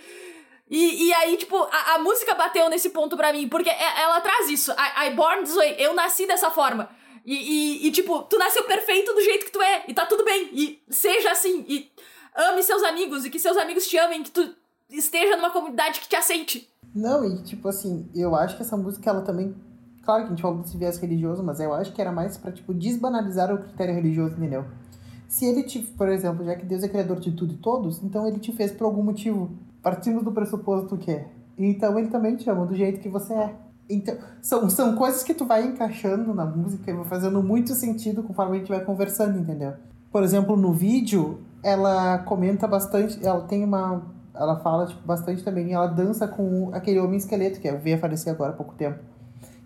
E, 0.69 1.07
e 1.07 1.13
aí, 1.13 1.38
tipo, 1.38 1.57
a, 1.57 1.95
a 1.95 1.99
música 1.99 2.34
bateu 2.36 2.69
nesse 2.69 2.89
ponto 2.89 3.15
pra 3.15 3.32
mim, 3.32 3.47
porque 3.47 3.69
é, 3.69 4.01
ela 4.01 4.21
traz 4.21 4.49
isso. 4.49 4.71
I, 4.71 5.08
I 5.08 5.10
born 5.12 5.43
this 5.43 5.56
way. 5.56 5.75
Eu 5.80 5.93
nasci 5.93 6.27
dessa 6.27 6.51
forma. 6.51 6.89
E, 7.25 7.36
e, 7.36 7.88
e, 7.88 7.91
tipo, 7.91 8.23
tu 8.23 8.38
nasceu 8.38 8.63
perfeito 8.65 9.13
do 9.13 9.21
jeito 9.21 9.45
que 9.45 9.51
tu 9.51 9.62
é. 9.62 9.84
E 9.88 9.93
tá 9.93 10.06
tudo 10.06 10.23
bem. 10.23 10.49
E 10.53 10.84
seja 10.89 11.32
assim. 11.32 11.65
E 11.67 11.91
ame 12.36 12.62
seus 12.62 12.84
amigos. 12.84 13.25
E 13.25 13.30
que 13.30 13.39
seus 13.39 13.58
amigos 13.58 13.88
te 13.88 13.97
amem. 13.97 14.21
Que 14.21 14.32
tu 14.32 14.56
esteja 14.89 15.36
numa 15.38 15.52
comunidade 15.52 16.00
que 16.00 16.10
te 16.10 16.15
aceite. 16.15 16.69
Não, 16.93 17.26
e 17.26 17.43
tipo 17.43 17.67
assim, 17.67 18.10
eu 18.15 18.36
acho 18.36 18.56
que 18.56 18.62
essa 18.62 18.78
música 18.78 19.10
ela 19.10 19.21
também. 19.21 19.54
Claro 20.04 20.21
que 20.21 20.28
a 20.28 20.30
gente 20.30 20.41
falou 20.41 20.60
desse 20.60 20.78
viés 20.78 20.98
religioso, 21.00 21.43
mas 21.43 21.60
eu 21.60 21.74
acho 21.74 21.91
que 21.91 22.00
era 22.00 22.12
mais 22.12 22.38
pra, 22.38 22.52
tipo, 22.52 22.74
desbanalizar 22.74 23.54
o 23.54 23.58
critério 23.58 23.95
religioso, 23.95 24.36
entendeu? 24.36 24.63
Se 25.28 25.45
ele 25.45 25.63
te, 25.63 25.80
por 25.80 26.08
exemplo, 26.08 26.45
já 26.45 26.56
que 26.56 26.65
Deus 26.65 26.84
é 26.84 26.88
criador 26.88 27.19
de 27.19 27.32
tudo 27.32 27.54
e 27.54 27.58
todos, 27.58 28.02
então 28.04 28.28
ele 28.28 28.39
te 28.39 28.54
fez 28.54 28.71
por 28.71 28.86
algum 28.86 29.04
motivo. 29.04 29.50
Partimos 29.82 30.24
do 30.24 30.32
pressuposto 30.32 30.95
que 30.95 31.12
é. 31.12 31.28
Então 31.58 31.98
ele 31.98 32.10
também 32.10 32.36
te 32.36 32.50
ama 32.50 32.65
do 32.65 32.76
jeito 32.76 33.00
que 33.00 33.10
você 33.10 33.34
é. 33.34 33.56
Então, 33.89 34.15
são, 34.41 34.69
são 34.69 34.95
coisas 34.95 35.24
que 35.24 35.34
tu 35.34 35.45
vai 35.45 35.65
encaixando 35.65 36.34
na 36.34 36.45
música 36.45 36.89
e 36.89 36.93
vai 36.93 37.06
fazendo 37.06 37.41
muito 37.43 37.74
sentido 37.74 38.24
conforme 38.24 38.56
a 38.56 38.60
gente 38.60 38.69
vai 38.69 38.84
conversando, 38.84 39.38
entendeu? 39.39 39.74
Por 40.12 40.24
exemplo, 40.24 40.56
no 40.56 40.71
vídeo, 40.71 41.41
ela 41.62 42.19
comenta 42.19 42.67
bastante, 42.67 43.19
ela 43.26 43.41
tem 43.41 43.63
uma 43.63 44.14
ela 44.38 44.60
fala 44.60 44.86
tipo, 44.86 45.02
bastante 45.02 45.43
também. 45.43 45.74
Ela 45.74 45.88
dança 45.88 46.28
com 46.28 46.69
aquele 46.74 47.00
homem 47.00 47.17
esqueleto, 47.17 47.60
que 47.60 47.67
eu 47.67 47.80
vi 47.80 47.93
aparecer 47.93 48.30
agora 48.30 48.52
há 48.52 48.56
pouco 48.56 48.76
tempo. 48.76 49.00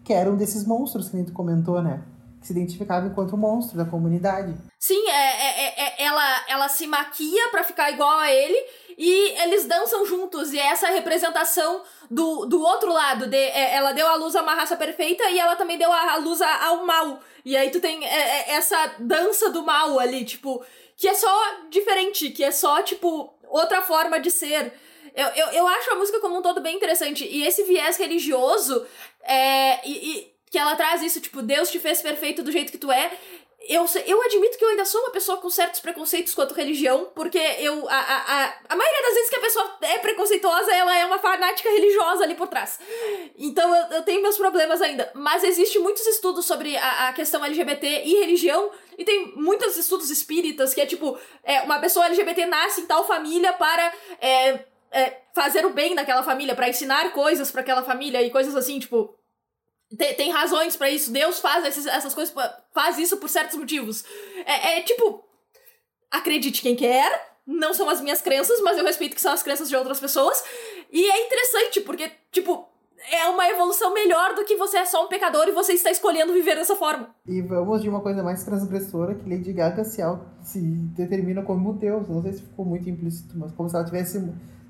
Que 0.03 0.13
era 0.13 0.29
um 0.31 0.35
desses 0.35 0.65
monstros 0.65 1.09
que 1.09 1.15
a 1.15 1.19
gente 1.19 1.31
comentou, 1.31 1.81
né? 1.81 2.03
Que 2.39 2.47
se 2.47 2.53
identificava 2.53 3.07
enquanto 3.07 3.35
monstro 3.37 3.77
da 3.77 3.85
comunidade. 3.85 4.55
Sim, 4.79 5.07
é, 5.09 5.11
é, 5.11 5.67
é, 5.67 6.03
é 6.03 6.03
ela, 6.05 6.45
ela 6.47 6.69
se 6.69 6.87
maquia 6.87 7.49
para 7.51 7.63
ficar 7.63 7.91
igual 7.91 8.17
a 8.19 8.31
ele 8.31 8.57
e 8.97 9.43
eles 9.43 9.65
dançam 9.65 10.05
juntos. 10.05 10.53
E 10.53 10.59
é 10.59 10.67
essa 10.67 10.87
representação 10.87 11.81
do, 12.09 12.45
do 12.45 12.61
outro 12.61 12.91
lado. 12.91 13.27
De, 13.27 13.37
é, 13.37 13.75
ela 13.75 13.91
deu 13.91 14.07
a 14.07 14.15
luz 14.15 14.35
a 14.35 14.41
uma 14.41 14.55
raça 14.55 14.75
perfeita 14.75 15.29
e 15.29 15.39
ela 15.39 15.55
também 15.55 15.77
deu 15.77 15.91
a, 15.91 16.13
a 16.13 16.17
luz 16.17 16.41
ao 16.41 16.85
mal. 16.85 17.19
E 17.43 17.55
aí 17.55 17.69
tu 17.69 17.79
tem 17.79 18.05
é, 18.05 18.51
essa 18.51 18.95
dança 18.99 19.49
do 19.49 19.63
mal 19.63 19.99
ali, 19.99 20.23
tipo, 20.25 20.63
que 20.95 21.07
é 21.07 21.13
só 21.13 21.33
diferente, 21.69 22.29
que 22.29 22.43
é 22.43 22.51
só, 22.51 22.81
tipo, 22.81 23.33
outra 23.49 23.81
forma 23.81 24.19
de 24.19 24.31
ser. 24.31 24.71
Eu, 25.15 25.27
eu, 25.27 25.47
eu 25.47 25.67
acho 25.67 25.91
a 25.91 25.95
música 25.95 26.19
como 26.19 26.37
um 26.37 26.41
todo 26.41 26.61
bem 26.61 26.75
interessante. 26.75 27.25
E 27.25 27.45
esse 27.45 27.63
viés 27.63 27.97
religioso, 27.97 28.85
é, 29.23 29.87
e, 29.87 30.11
e, 30.11 30.33
que 30.49 30.57
ela 30.57 30.75
traz 30.75 31.01
isso, 31.01 31.19
tipo, 31.19 31.41
Deus 31.41 31.69
te 31.69 31.79
fez 31.79 32.01
perfeito 32.01 32.41
do 32.43 32.51
jeito 32.51 32.71
que 32.71 32.77
tu 32.77 32.91
é. 32.91 33.11
Eu, 33.67 33.85
eu 34.05 34.21
admito 34.21 34.57
que 34.57 34.63
eu 34.63 34.69
ainda 34.69 34.85
sou 34.85 35.01
uma 35.01 35.11
pessoa 35.11 35.37
com 35.37 35.49
certos 35.49 35.81
preconceitos 35.81 36.33
quanto 36.33 36.53
religião, 36.53 37.11
porque 37.13 37.37
eu. 37.37 37.87
A, 37.89 37.99
a, 37.99 38.53
a, 38.69 38.75
maioria 38.75 39.01
das 39.03 39.13
vezes 39.13 39.29
que 39.29 39.35
a 39.35 39.41
pessoa 39.41 39.77
é 39.81 39.97
preconceituosa, 39.97 40.73
ela 40.73 40.97
é 40.97 41.05
uma 41.05 41.19
fanática 41.19 41.69
religiosa 41.69 42.23
ali 42.23 42.35
por 42.35 42.47
trás. 42.47 42.79
Então 43.37 43.75
eu, 43.75 43.97
eu 43.97 44.03
tenho 44.03 44.21
meus 44.21 44.37
problemas 44.37 44.81
ainda. 44.81 45.11
Mas 45.13 45.43
existe 45.43 45.77
muitos 45.77 46.05
estudos 46.07 46.45
sobre 46.45 46.77
a, 46.77 47.09
a 47.09 47.13
questão 47.13 47.43
LGBT 47.43 48.03
e 48.05 48.19
religião, 48.21 48.71
e 48.97 49.03
tem 49.03 49.33
muitos 49.35 49.75
estudos 49.77 50.09
espíritas 50.09 50.73
que 50.73 50.79
é 50.79 50.85
tipo: 50.85 51.19
é, 51.43 51.61
uma 51.61 51.79
pessoa 51.79 52.05
LGBT 52.05 52.45
nasce 52.45 52.81
em 52.81 52.85
tal 52.85 53.05
família 53.05 53.51
para. 53.53 53.93
É, 54.21 54.59
é, 54.91 55.21
fazer 55.35 55.65
o 55.65 55.69
bem 55.69 55.93
naquela 55.93 56.23
família, 56.23 56.55
para 56.55 56.67
ensinar 56.67 57.11
coisas 57.13 57.51
para 57.51 57.61
aquela 57.61 57.83
família 57.83 58.23
e 58.23 58.31
coisas 58.31 58.55
assim, 58.55 58.79
tipo, 58.79 59.15
tem, 59.97 60.13
tem 60.13 60.31
razões 60.31 60.75
para 60.75 60.89
isso. 60.89 61.11
Deus 61.11 61.39
faz 61.39 61.65
esses, 61.65 61.85
essas 61.85 62.13
coisas, 62.13 62.33
faz 62.73 62.97
isso 62.97 63.17
por 63.17 63.29
certos 63.29 63.57
motivos. 63.57 64.03
É, 64.45 64.79
é, 64.79 64.81
tipo, 64.81 65.23
acredite 66.11 66.61
quem 66.61 66.75
quer. 66.75 67.29
Não 67.45 67.73
são 67.73 67.89
as 67.89 67.99
minhas 67.99 68.21
crenças, 68.21 68.61
mas 68.61 68.77
eu 68.77 68.85
respeito 68.85 69.15
que 69.15 69.21
são 69.21 69.33
as 69.33 69.41
crenças 69.41 69.67
de 69.67 69.75
outras 69.75 69.99
pessoas. 69.99 70.43
E 70.91 71.03
é 71.03 71.25
interessante, 71.25 71.81
porque, 71.81 72.11
tipo, 72.31 72.67
é 73.11 73.27
uma 73.27 73.47
evolução 73.47 73.93
melhor 73.93 74.35
do 74.35 74.43
que 74.43 74.55
você 74.55 74.77
é 74.77 74.85
só 74.85 75.05
um 75.05 75.07
pecador 75.07 75.47
e 75.47 75.51
você 75.51 75.73
está 75.73 75.89
escolhendo 75.89 76.33
viver 76.33 76.55
dessa 76.55 76.75
forma. 76.75 77.09
E 77.25 77.41
vamos 77.41 77.81
de 77.81 77.89
uma 77.89 78.01
coisa 78.01 78.21
mais 78.21 78.43
transgressora 78.43 79.15
que 79.15 79.27
Lady 79.27 79.53
Gaga 79.53 79.83
se, 79.83 80.01
se 80.43 80.59
determina 80.59 81.41
como 81.41 81.73
Deus. 81.73 82.07
Não 82.07 82.21
sei 82.21 82.33
se 82.33 82.41
ficou 82.41 82.65
muito 82.65 82.87
implícito, 82.87 83.35
mas 83.37 83.51
como 83.53 83.67
se 83.67 83.75
ela 83.75 83.85
tivesse 83.85 84.21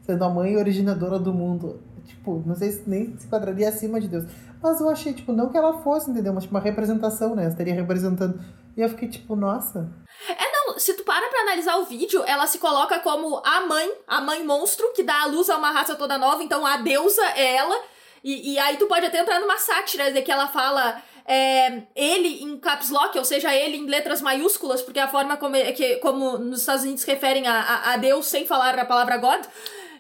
sendo 0.04 0.24
a 0.24 0.30
mãe 0.30 0.56
originadora 0.56 1.20
do 1.20 1.34
mundo. 1.34 1.82
Tipo, 2.10 2.44
não 2.46 2.56
sei 2.56 2.72
se 2.72 2.90
nem 2.90 3.16
se 3.18 3.28
quadraria 3.28 3.70
acima 3.70 4.02
de 4.02 4.08
Deus. 4.08 4.26
Mas 4.62 4.82
eu 4.82 4.90
achei, 4.90 5.14
tipo, 5.14 5.32
não 5.32 5.50
que 5.50 5.58
ela 5.58 5.82
fosse, 5.82 6.10
entendeu? 6.10 6.34
Mas 6.34 6.44
tipo, 6.44 6.56
uma 6.56 6.62
representação, 6.62 7.36
né? 7.36 7.48
Estaria 7.48 7.74
representando. 7.74 8.40
E 8.76 8.82
eu 8.82 8.90
fiquei 8.90 9.08
tipo, 9.08 9.36
nossa. 9.36 9.90
É, 10.28 10.52
não, 10.52 10.80
se 10.80 10.94
tu 10.96 11.04
para 11.04 11.30
pra 11.30 11.42
analisar 11.42 11.78
o 11.78 11.86
vídeo, 11.86 12.24
ela 12.26 12.48
se 12.48 12.58
coloca 12.58 13.00
como 13.00 13.42
a 13.46 13.62
mãe, 13.62 13.92
a 14.08 14.22
mãe 14.22 14.44
monstro, 14.44 14.92
que 14.94 15.04
dá 15.04 15.22
a 15.22 15.26
luz 15.28 15.50
a 15.50 15.58
uma 15.58 15.72
raça 15.72 15.96
toda 15.96 16.18
nova, 16.18 16.44
então 16.44 16.66
a 16.66 16.78
deusa 16.78 17.24
é 17.36 17.56
ela. 17.56 17.76
E, 18.24 18.54
e 18.54 18.60
aí 18.60 18.76
tu 18.78 18.88
pode 18.88 19.06
até 19.06 19.20
entrar 19.20 19.40
numa 19.40 19.58
sátira 19.58 20.12
de 20.12 20.22
que 20.22 20.32
ela 20.32 20.48
fala 20.48 21.02
é, 21.26 21.84
ele 21.96 22.44
em 22.44 22.58
caps 22.58 22.90
lock, 22.90 23.18
ou 23.18 23.24
seja, 23.24 23.56
ele 23.56 23.78
em 23.78 23.86
letras 23.86 24.22
maiúsculas, 24.22 24.82
porque 24.82 25.00
é 25.00 25.04
a 25.04 25.08
forma 25.08 25.38
como, 25.38 25.56
que, 25.74 25.98
como 25.98 26.38
nos 26.38 26.62
Estados 26.62 26.84
Unidos 26.84 27.04
referem 27.04 27.48
a, 27.48 27.62
a, 27.62 27.94
a 27.94 27.98
Deus 27.98 28.26
sem 28.26 28.46
falar 28.46 28.78
a 28.78 28.86
palavra 28.86 29.18
God. 29.18 29.46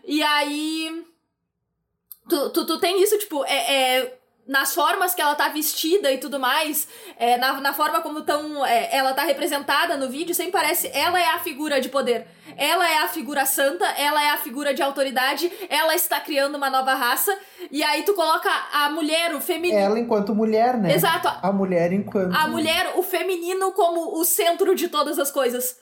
E 0.04 0.24
aí. 0.24 1.06
Tu, 2.30 2.50
tu, 2.52 2.66
tu 2.66 2.80
tem 2.80 3.02
isso, 3.02 3.18
tipo, 3.18 3.44
é, 3.46 3.98
é 3.98 4.20
nas 4.50 4.74
formas 4.74 5.14
que 5.14 5.22
ela 5.22 5.36
tá 5.36 5.48
vestida 5.50 6.12
e 6.12 6.18
tudo 6.18 6.40
mais, 6.40 6.88
é, 7.20 7.38
na, 7.38 7.62
na 7.62 7.72
forma 7.72 8.02
como 8.02 8.24
tão, 8.24 8.66
é, 8.66 8.90
ela 8.92 9.14
tá 9.14 9.22
representada 9.22 9.96
no 9.96 10.10
vídeo, 10.10 10.34
sempre 10.34 10.54
parece 10.54 10.90
ela 10.92 11.22
é 11.22 11.28
a 11.28 11.38
figura 11.38 11.80
de 11.80 11.88
poder. 11.88 12.26
Ela 12.58 12.92
é 12.92 12.98
a 12.98 13.08
figura 13.08 13.46
santa, 13.46 13.86
ela 13.92 14.24
é 14.24 14.32
a 14.32 14.38
figura 14.38 14.74
de 14.74 14.82
autoridade, 14.82 15.52
ela 15.70 15.94
está 15.94 16.20
criando 16.20 16.56
uma 16.56 16.68
nova 16.68 16.96
raça. 16.96 17.38
E 17.70 17.84
aí 17.84 18.02
tu 18.02 18.16
coloca 18.16 18.50
a 18.74 18.90
mulher, 18.90 19.36
o 19.36 19.40
feminino. 19.40 19.80
Ela 19.80 20.00
enquanto 20.00 20.34
mulher, 20.34 20.76
né? 20.78 20.96
Exato. 20.96 21.28
A 21.28 21.52
mulher 21.52 21.94
enquanto. 21.94 22.36
A 22.36 22.48
mulher, 22.48 22.94
o 22.96 23.04
feminino 23.04 23.72
como 23.74 24.20
o 24.20 24.26
centro 24.26 24.74
de 24.74 24.88
todas 24.88 25.20
as 25.20 25.30
coisas. 25.30 25.78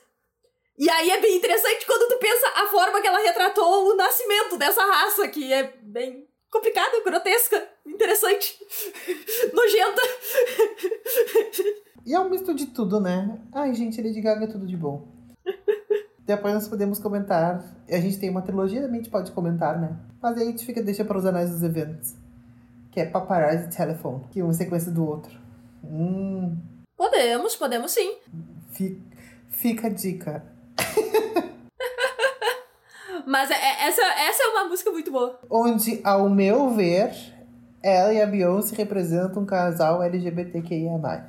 E 0.77 0.89
aí 0.89 1.10
é 1.10 1.21
bem 1.21 1.38
interessante 1.38 1.86
quando 1.88 2.10
tu 2.10 2.17
pensa 2.19 2.47
a 2.57 2.67
forma 2.67 2.99
que 2.99 3.07
ela 3.07 3.19
retratou 3.19 3.91
o 3.91 3.95
nascimento 3.95 4.57
dessa 4.57 4.83
raça, 4.86 5.27
que 5.29 5.51
é 5.53 5.73
bem 5.81 6.26
complicada, 6.51 7.03
grotesca, 7.03 7.67
interessante, 7.86 8.57
nojenta. 9.53 10.01
E 12.05 12.13
é 12.13 12.19
um 12.19 12.29
misto 12.29 12.53
de 12.53 12.67
tudo, 12.67 12.99
né? 12.99 13.39
Ai, 13.51 13.73
gente, 13.73 14.01
Lady 14.01 14.21
Gaga 14.21 14.45
é 14.45 14.47
tudo 14.47 14.65
de 14.65 14.77
bom. 14.77 15.07
Depois 16.25 16.53
nós 16.53 16.67
podemos 16.67 16.99
comentar. 16.99 17.63
A 17.89 17.99
gente 17.99 18.19
tem 18.19 18.29
uma 18.29 18.41
trilogia, 18.41 18.86
a 18.86 18.89
gente 18.89 19.10
pode 19.10 19.31
comentar, 19.31 19.79
né? 19.79 19.97
Mas 20.21 20.38
aí 20.38 20.43
a 20.43 20.45
gente 20.51 20.65
fica, 20.65 20.81
deixa 20.81 21.05
para 21.05 21.17
os 21.17 21.25
anais 21.25 21.49
dos 21.49 21.63
eventos. 21.63 22.15
Que 22.91 22.99
é 22.99 23.05
Paparazzi 23.05 23.75
Telephone, 23.75 24.25
que 24.31 24.41
uma 24.41 24.53
sequência 24.53 24.91
do 24.91 25.05
outro. 25.05 25.38
Hum. 25.83 26.57
Podemos, 26.97 27.55
podemos 27.55 27.91
sim. 27.91 28.17
Fica, 28.71 29.01
fica 29.49 29.88
a 29.88 29.89
dica. 29.89 30.56
Mas 33.27 33.51
é, 33.51 33.55
é, 33.55 33.87
essa, 33.89 34.01
essa 34.01 34.43
é 34.43 34.47
uma 34.47 34.69
música 34.69 34.89
muito 34.89 35.11
boa. 35.11 35.37
Onde, 35.49 35.99
ao 36.01 36.29
meu 36.29 36.69
ver, 36.69 37.13
ela 37.83 38.13
e 38.13 38.21
a 38.21 38.25
Beyoncé 38.25 38.73
representam 38.73 39.43
um 39.43 39.45
casal 39.45 40.01
LGBTQIA. 40.01 41.27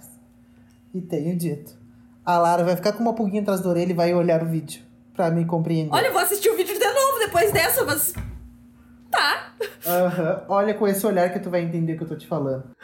E 0.95 1.01
tenho 1.01 1.37
dito. 1.37 1.77
A 2.25 2.39
Lara 2.39 2.63
vai 2.63 2.77
ficar 2.77 2.93
com 2.93 3.01
uma 3.01 3.15
pulguinha 3.15 3.43
atrás 3.43 3.61
da 3.61 3.69
orelha 3.69 3.91
e 3.91 3.95
vai 3.95 4.15
olhar 4.15 4.45
o 4.45 4.47
vídeo. 4.47 4.81
Pra 5.13 5.29
me 5.29 5.45
compreender. 5.45 5.93
Olha, 5.93 6.07
eu 6.07 6.13
vou 6.13 6.23
assistir 6.23 6.49
o 6.49 6.57
vídeo 6.57 6.79
de 6.79 6.85
novo 6.85 7.19
depois 7.19 7.51
dessa, 7.51 7.85
mas. 7.85 8.15
Tá. 9.11 9.53
Aham. 9.85 10.35
Uhum. 10.35 10.55
Olha 10.55 10.75
com 10.75 10.87
esse 10.87 11.05
olhar 11.05 11.33
que 11.33 11.41
tu 11.41 11.51
vai 11.51 11.63
entender 11.63 11.95
o 11.95 11.97
que 11.97 12.05
eu 12.05 12.09
tô 12.09 12.17
te 12.17 12.29
falando. 12.29 12.77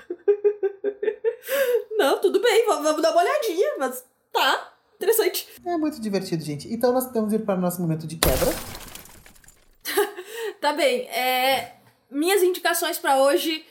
Não, 1.96 2.20
tudo 2.20 2.42
bem, 2.42 2.66
vamos 2.66 3.00
dar 3.00 3.12
uma 3.12 3.22
olhadinha, 3.22 3.74
mas 3.78 4.04
tá. 4.32 4.72
Interessante. 4.96 5.46
É 5.64 5.76
muito 5.76 6.00
divertido, 6.00 6.42
gente. 6.42 6.72
Então 6.74 6.92
nós 6.92 7.12
temos 7.12 7.32
ir 7.32 7.44
para 7.44 7.56
o 7.56 7.60
nosso 7.60 7.80
momento 7.80 8.08
de 8.08 8.16
quebra. 8.16 8.83
Tá 10.64 10.72
bem. 10.72 11.02
É... 11.10 11.74
Minhas 12.10 12.42
indicações 12.42 12.96
para 12.96 13.18
hoje 13.18 13.62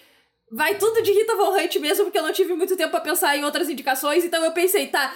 vai 0.51 0.75
tudo 0.75 1.01
de 1.01 1.11
Rita 1.11 1.35
Von 1.35 1.57
Hunt 1.57 1.75
mesmo, 1.77 2.05
porque 2.05 2.19
eu 2.19 2.23
não 2.23 2.31
tive 2.31 2.53
muito 2.53 2.77
tempo 2.77 2.91
para 2.91 3.01
pensar 3.01 3.35
em 3.35 3.43
outras 3.43 3.67
indicações, 3.67 4.23
então 4.23 4.43
eu 4.43 4.51
pensei, 4.51 4.85
tá, 4.87 5.11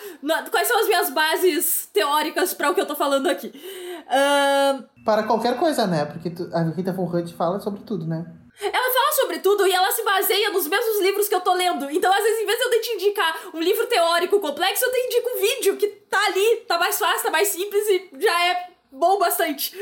quais 0.50 0.68
são 0.68 0.80
as 0.80 0.88
minhas 0.88 1.10
bases 1.12 1.88
teóricas 1.94 2.56
para 2.56 2.72
o 2.72 2.74
que 2.74 2.82
eu 2.82 2.88
tô 2.88 2.96
falando 2.96 3.30
aqui? 3.30 3.50
Uh... 3.50 4.84
Para 5.06 5.24
qualquer 5.24 5.60
coisa, 5.60 5.86
né? 5.86 6.06
Porque 6.06 6.32
tu, 6.32 6.50
a 6.52 6.64
Rita 6.64 6.92
Von 6.92 7.06
Hunt 7.06 7.32
fala 7.34 7.60
sobre 7.60 7.82
tudo, 7.84 8.08
né? 8.08 8.26
Ela 8.60 8.72
fala 8.94 9.12
sobre 9.22 9.38
tudo 9.38 9.68
e 9.68 9.72
ela 9.72 9.92
se 9.92 10.04
baseia 10.04 10.50
nos 10.50 10.68
mesmos 10.68 11.00
livros 11.02 11.28
que 11.28 11.36
eu 11.36 11.42
tô 11.42 11.54
lendo. 11.54 11.92
Então, 11.92 12.12
às 12.12 12.24
vezes, 12.24 12.42
em 12.42 12.46
vez 12.48 12.58
de 12.58 12.64
eu 12.64 12.82
te 12.82 12.94
indicar 12.94 13.40
um 13.54 13.60
livro 13.60 13.86
teórico 13.86 14.40
complexo, 14.40 14.84
eu 14.84 14.92
te 14.92 14.98
indico 14.98 15.30
um 15.30 15.40
vídeo 15.40 15.78
que 15.78 15.88
tá 16.10 16.26
ali, 16.26 16.56
tá 16.68 16.80
mais 16.80 16.98
fácil, 16.98 17.24
tá 17.24 17.30
mais 17.30 17.50
simples 17.50 17.88
e 17.88 18.10
já 18.20 18.48
é 18.48 18.70
bom 18.92 19.20
bastante. 19.20 19.78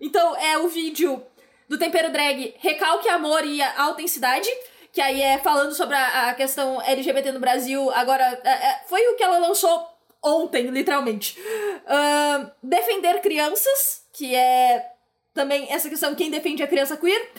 Então, 0.00 0.36
é 0.36 0.58
o 0.58 0.68
vídeo 0.68 1.22
do 1.68 1.78
Tempero 1.78 2.12
Drag 2.12 2.54
Recalque 2.58 3.08
Amor 3.08 3.44
e 3.44 3.62
Autenticidade 3.62 4.48
que 4.96 5.00
aí 5.02 5.20
é 5.20 5.36
falando 5.36 5.74
sobre 5.74 5.94
a, 5.94 6.30
a 6.30 6.34
questão 6.34 6.80
LGBT 6.80 7.30
no 7.30 7.38
Brasil. 7.38 7.90
Agora, 7.90 8.40
é, 8.42 8.48
é, 8.48 8.80
foi 8.86 9.06
o 9.08 9.14
que 9.14 9.22
ela 9.22 9.38
lançou 9.38 9.86
ontem, 10.24 10.68
literalmente. 10.68 11.38
Uh, 11.38 12.50
defender 12.62 13.20
crianças, 13.20 14.06
que 14.10 14.34
é 14.34 14.86
também 15.34 15.70
essa 15.70 15.90
questão 15.90 16.14
quem 16.14 16.30
defende 16.30 16.62
a 16.62 16.66
criança 16.66 16.96
queer. 16.96 17.30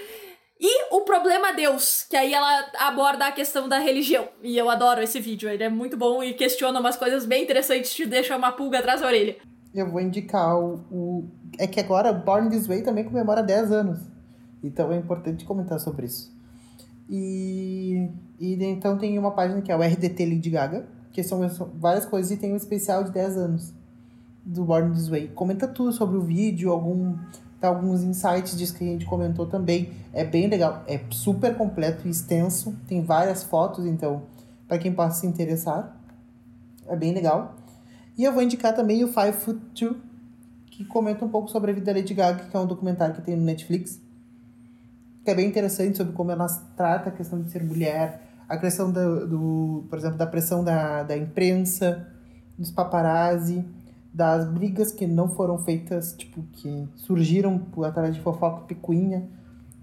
E 0.59 0.93
o 0.93 1.01
problema 1.01 1.51
Deus, 1.51 2.03
que 2.03 2.15
aí 2.15 2.31
ela 2.31 2.71
aborda 2.77 3.25
a 3.25 3.31
questão 3.31 3.67
da 3.67 3.79
religião. 3.79 4.27
E 4.43 4.55
eu 4.55 4.69
adoro 4.69 5.01
esse 5.01 5.19
vídeo, 5.19 5.49
ele 5.49 5.63
é 5.63 5.69
muito 5.69 5.97
bom 5.97 6.23
e 6.23 6.35
questiona 6.35 6.79
umas 6.79 6.95
coisas 6.95 7.25
bem 7.25 7.41
interessantes, 7.41 7.91
te 7.91 8.05
deixa 8.05 8.37
uma 8.37 8.51
pulga 8.51 8.77
atrás 8.77 9.01
da 9.01 9.07
orelha. 9.07 9.35
Eu 9.73 9.89
vou 9.89 9.99
indicar 9.99 10.57
o, 10.57 10.75
o. 10.91 11.29
É 11.57 11.65
que 11.65 11.79
agora 11.79 12.13
Born 12.13 12.49
This 12.49 12.67
Way 12.67 12.83
também 12.83 13.03
comemora 13.03 13.41
10 13.41 13.71
anos. 13.71 13.99
Então 14.63 14.91
é 14.91 14.97
importante 14.97 15.45
comentar 15.45 15.79
sobre 15.79 16.05
isso. 16.05 16.35
E, 17.09 18.09
e 18.39 18.63
então 18.63 18.97
tem 18.97 19.17
uma 19.17 19.31
página 19.31 19.61
que 19.61 19.71
é 19.71 19.75
o 19.75 19.81
RDT 19.81 20.25
Lady 20.25 20.49
Gaga, 20.49 20.87
que 21.11 21.23
são 21.23 21.47
várias 21.79 22.05
coisas, 22.05 22.31
e 22.31 22.37
tem 22.37 22.53
um 22.53 22.57
especial 22.57 23.03
de 23.03 23.11
10 23.11 23.37
anos 23.37 23.73
do 24.45 24.63
Born 24.63 24.93
This 24.93 25.09
Way. 25.09 25.29
Comenta 25.29 25.67
tudo 25.67 25.91
sobre 25.91 26.17
o 26.17 26.21
vídeo, 26.21 26.71
algum, 26.71 27.17
tá, 27.59 27.67
alguns 27.67 28.03
insights 28.03 28.57
disso 28.57 28.75
que 28.75 28.83
a 28.83 28.87
gente 28.87 29.05
comentou 29.05 29.45
também. 29.45 29.91
É 30.13 30.23
bem 30.23 30.47
legal, 30.47 30.83
é 30.87 30.99
super 31.09 31.55
completo 31.55 32.07
e 32.07 32.11
extenso, 32.11 32.75
tem 32.87 33.03
várias 33.03 33.43
fotos, 33.43 33.85
então, 33.85 34.23
para 34.67 34.77
quem 34.77 34.93
possa 34.93 35.21
se 35.21 35.27
interessar, 35.27 35.97
é 36.87 36.95
bem 36.95 37.13
legal. 37.13 37.55
E 38.17 38.23
eu 38.23 38.33
vou 38.33 38.41
indicar 38.41 38.75
também 38.75 39.03
o 39.03 39.07
Five 39.07 39.33
Foot 39.33 39.59
Two, 39.75 39.97
que 40.77 40.85
comenta 40.85 41.25
um 41.25 41.29
pouco 41.29 41.49
sobre 41.49 41.71
a 41.71 41.73
vida 41.73 41.91
da 41.91 41.99
Lady 41.99 42.13
Gaga, 42.13 42.45
que 42.45 42.55
é 42.55 42.59
um 42.59 42.67
documentário 42.67 43.15
que 43.15 43.21
tem 43.21 43.35
no 43.35 43.43
Netflix 43.43 43.99
que 45.27 45.31
é 45.31 45.35
bem 45.35 45.49
interessante 45.49 45.97
sobre 45.97 46.13
como 46.13 46.31
ela 46.31 46.47
trata 46.77 47.09
a 47.09 47.11
questão 47.11 47.41
de 47.41 47.51
ser 47.51 47.61
mulher, 47.61 48.21
a 48.47 48.55
questão 48.55 48.89
do, 48.89 49.27
do 49.27 49.83
por 49.89 49.99
exemplo, 49.99 50.17
da 50.17 50.25
pressão 50.25 50.63
da, 50.63 51.03
da 51.03 51.17
imprensa, 51.17 52.07
dos 52.57 52.71
paparazzi, 52.71 53.65
das 54.13 54.49
brigas 54.49 54.89
que 54.89 55.05
não 55.05 55.27
foram 55.27 55.57
feitas, 55.57 56.13
tipo, 56.13 56.41
que 56.53 56.87
surgiram 56.95 57.59
por, 57.59 57.83
através 57.83 58.15
de 58.15 58.21
fofoca 58.21 58.61
picuinha, 58.61 59.27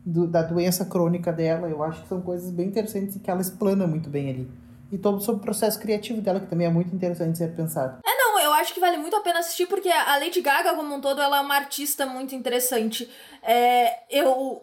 do, 0.02 0.26
da 0.26 0.40
doença 0.40 0.86
crônica 0.86 1.30
dela. 1.30 1.68
Eu 1.68 1.82
acho 1.82 2.00
que 2.00 2.08
são 2.08 2.22
coisas 2.22 2.50
bem 2.50 2.68
interessantes 2.68 3.14
e 3.16 3.18
que 3.18 3.30
ela 3.30 3.42
explana 3.42 3.86
muito 3.86 4.08
bem 4.08 4.30
ali. 4.30 4.50
E 4.90 4.96
todo 4.96 5.20
sobre 5.20 5.42
o 5.42 5.44
processo 5.44 5.78
criativo 5.78 6.22
dela, 6.22 6.40
que 6.40 6.46
também 6.46 6.66
é 6.66 6.70
muito 6.70 6.96
interessante 6.96 7.36
ser 7.36 7.54
pensado. 7.54 7.98
É, 8.02 8.13
acho 8.74 8.74
que 8.74 8.80
vale 8.80 8.96
muito 8.96 9.14
a 9.14 9.20
pena 9.20 9.38
assistir, 9.38 9.66
porque 9.66 9.88
a 9.88 10.16
Lady 10.16 10.40
Gaga, 10.40 10.74
como 10.74 10.94
um 10.94 11.00
todo, 11.00 11.20
ela 11.20 11.38
é 11.38 11.40
uma 11.40 11.54
artista 11.54 12.04
muito 12.04 12.34
interessante. 12.34 13.08
É, 13.42 14.00
eu 14.10 14.62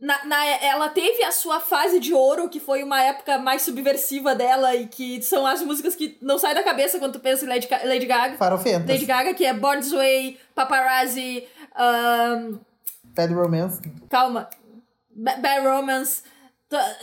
na, 0.00 0.24
na, 0.24 0.46
ela 0.46 0.88
teve 0.88 1.22
a 1.24 1.32
sua 1.32 1.60
fase 1.60 2.00
de 2.00 2.14
ouro, 2.14 2.48
que 2.48 2.58
foi 2.58 2.82
uma 2.82 3.02
época 3.02 3.38
mais 3.38 3.62
subversiva 3.62 4.34
dela 4.34 4.74
e 4.74 4.86
que 4.86 5.22
são 5.22 5.46
as 5.46 5.62
músicas 5.62 5.94
que 5.94 6.16
não 6.22 6.38
saem 6.38 6.54
da 6.54 6.62
cabeça 6.62 6.98
quando 6.98 7.14
tu 7.14 7.20
pensa 7.20 7.44
em 7.44 7.48
Lady, 7.48 7.68
Lady 7.84 8.06
Gaga. 8.06 8.36
Farofentas. 8.36 8.88
Lady 8.88 9.04
Gaga, 9.04 9.34
que 9.34 9.44
é 9.44 9.52
Born 9.52 9.80
This 9.80 9.92
Way, 9.92 10.38
Paparazzi, 10.54 11.46
um... 11.76 12.58
Bad 13.04 13.34
Romance. 13.34 13.80
Calma. 14.08 14.48
Ba 15.10 15.36
Bad 15.36 15.66
Romance. 15.66 16.22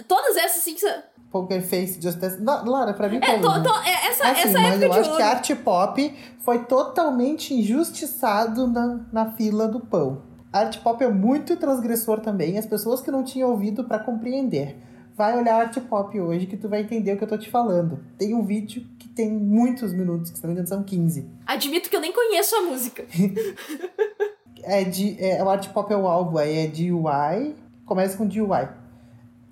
Todas 0.08 0.38
essas, 0.38 0.58
assim, 0.58 0.76
que... 0.76 0.86
Poker 1.32 1.62
Face, 1.64 2.00
Just 2.00 2.20
Dance. 2.20 2.40
Não, 2.42 2.64
Lara, 2.64 2.94
pra 2.94 3.10
mim 3.10 3.18
é, 3.18 3.40
to, 3.40 3.64
to, 3.64 3.70
é, 3.84 4.08
essa, 4.08 4.30
assim, 4.30 4.42
essa 4.42 4.60
mas 4.60 4.74
época 4.74 4.86
eu 4.86 4.94
acho 4.94 5.10
ouro. 5.10 5.16
que 5.18 5.24
art 5.24 5.56
pop 5.64 6.16
foi 6.42 6.60
totalmente 6.66 7.54
injustiçado 7.56 8.68
na, 8.68 9.00
na 9.12 9.32
fila 9.32 9.68
do 9.68 9.80
pão. 9.80 10.22
Art 10.52 10.78
pop 10.82 11.04
é 11.04 11.10
muito 11.10 11.58
transgressor 11.58 12.20
também, 12.20 12.60
as 12.60 12.68
pessoas 12.68 13.02
que 13.02 13.10
não 13.10 13.24
tinham 13.24 13.50
ouvido 13.50 13.84
para 13.86 13.98
compreender. 13.98 14.78
Vai 15.16 15.36
olhar 15.38 15.56
art 15.56 15.80
pop 15.82 16.20
hoje 16.20 16.46
que 16.46 16.58
tu 16.58 16.70
vai 16.70 16.82
entender 16.82 17.14
o 17.14 17.18
que 17.18 17.24
eu 17.24 17.28
tô 17.28 17.38
te 17.38 17.50
falando. 17.50 18.00
Tem 18.18 18.36
um 18.36 18.44
vídeo 18.44 18.86
que 19.00 19.08
tem 19.10 19.32
muitos 19.32 19.92
minutos, 19.94 20.30
que 20.30 20.38
se 20.38 20.44
não 20.44 20.50
me 20.50 20.54
engano 20.54 20.68
são 20.68 20.84
15. 20.84 21.28
Admito 21.46 21.90
que 21.90 21.96
eu 21.96 22.02
nem 22.02 22.12
conheço 22.12 22.56
a 22.56 22.62
música. 22.62 23.06
é 24.64 24.84
de. 24.84 25.24
É, 25.24 25.44
o 25.44 25.50
art 25.50 25.68
pop 25.70 25.92
é 25.92 25.98
o 25.98 26.08
álbum, 26.08 26.40
é 26.40 26.68
de 26.68 26.92
UI. 26.92 27.56
Começa 27.86 28.18
com 28.18 28.28
DUI. 28.28 28.83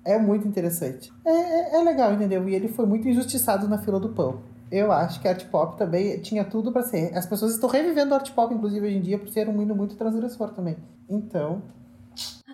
É 0.04 0.18
muito 0.18 0.46
interessante. 0.48 1.12
É, 1.24 1.30
é, 1.30 1.76
é 1.80 1.82
legal, 1.82 2.12
entendeu? 2.12 2.48
E 2.48 2.54
ele 2.54 2.68
foi 2.68 2.86
muito 2.86 3.08
injustiçado 3.08 3.68
na 3.68 3.78
fila 3.78 4.00
do 4.00 4.08
pão 4.10 4.42
eu 4.72 4.90
acho 4.90 5.20
que 5.20 5.28
art 5.28 5.44
pop 5.48 5.76
também 5.76 6.18
tinha 6.22 6.44
tudo 6.44 6.72
para 6.72 6.82
ser. 6.82 7.14
As 7.14 7.26
pessoas 7.26 7.52
estão 7.52 7.68
revivendo 7.68 8.14
art 8.14 8.30
pop, 8.30 8.52
inclusive, 8.54 8.86
hoje 8.86 8.96
em 8.96 9.02
dia, 9.02 9.18
por 9.18 9.28
ser 9.28 9.46
um 9.46 9.60
hino 9.60 9.74
muito 9.74 9.94
transgressor 9.96 10.48
também. 10.54 10.78
Então. 11.10 11.62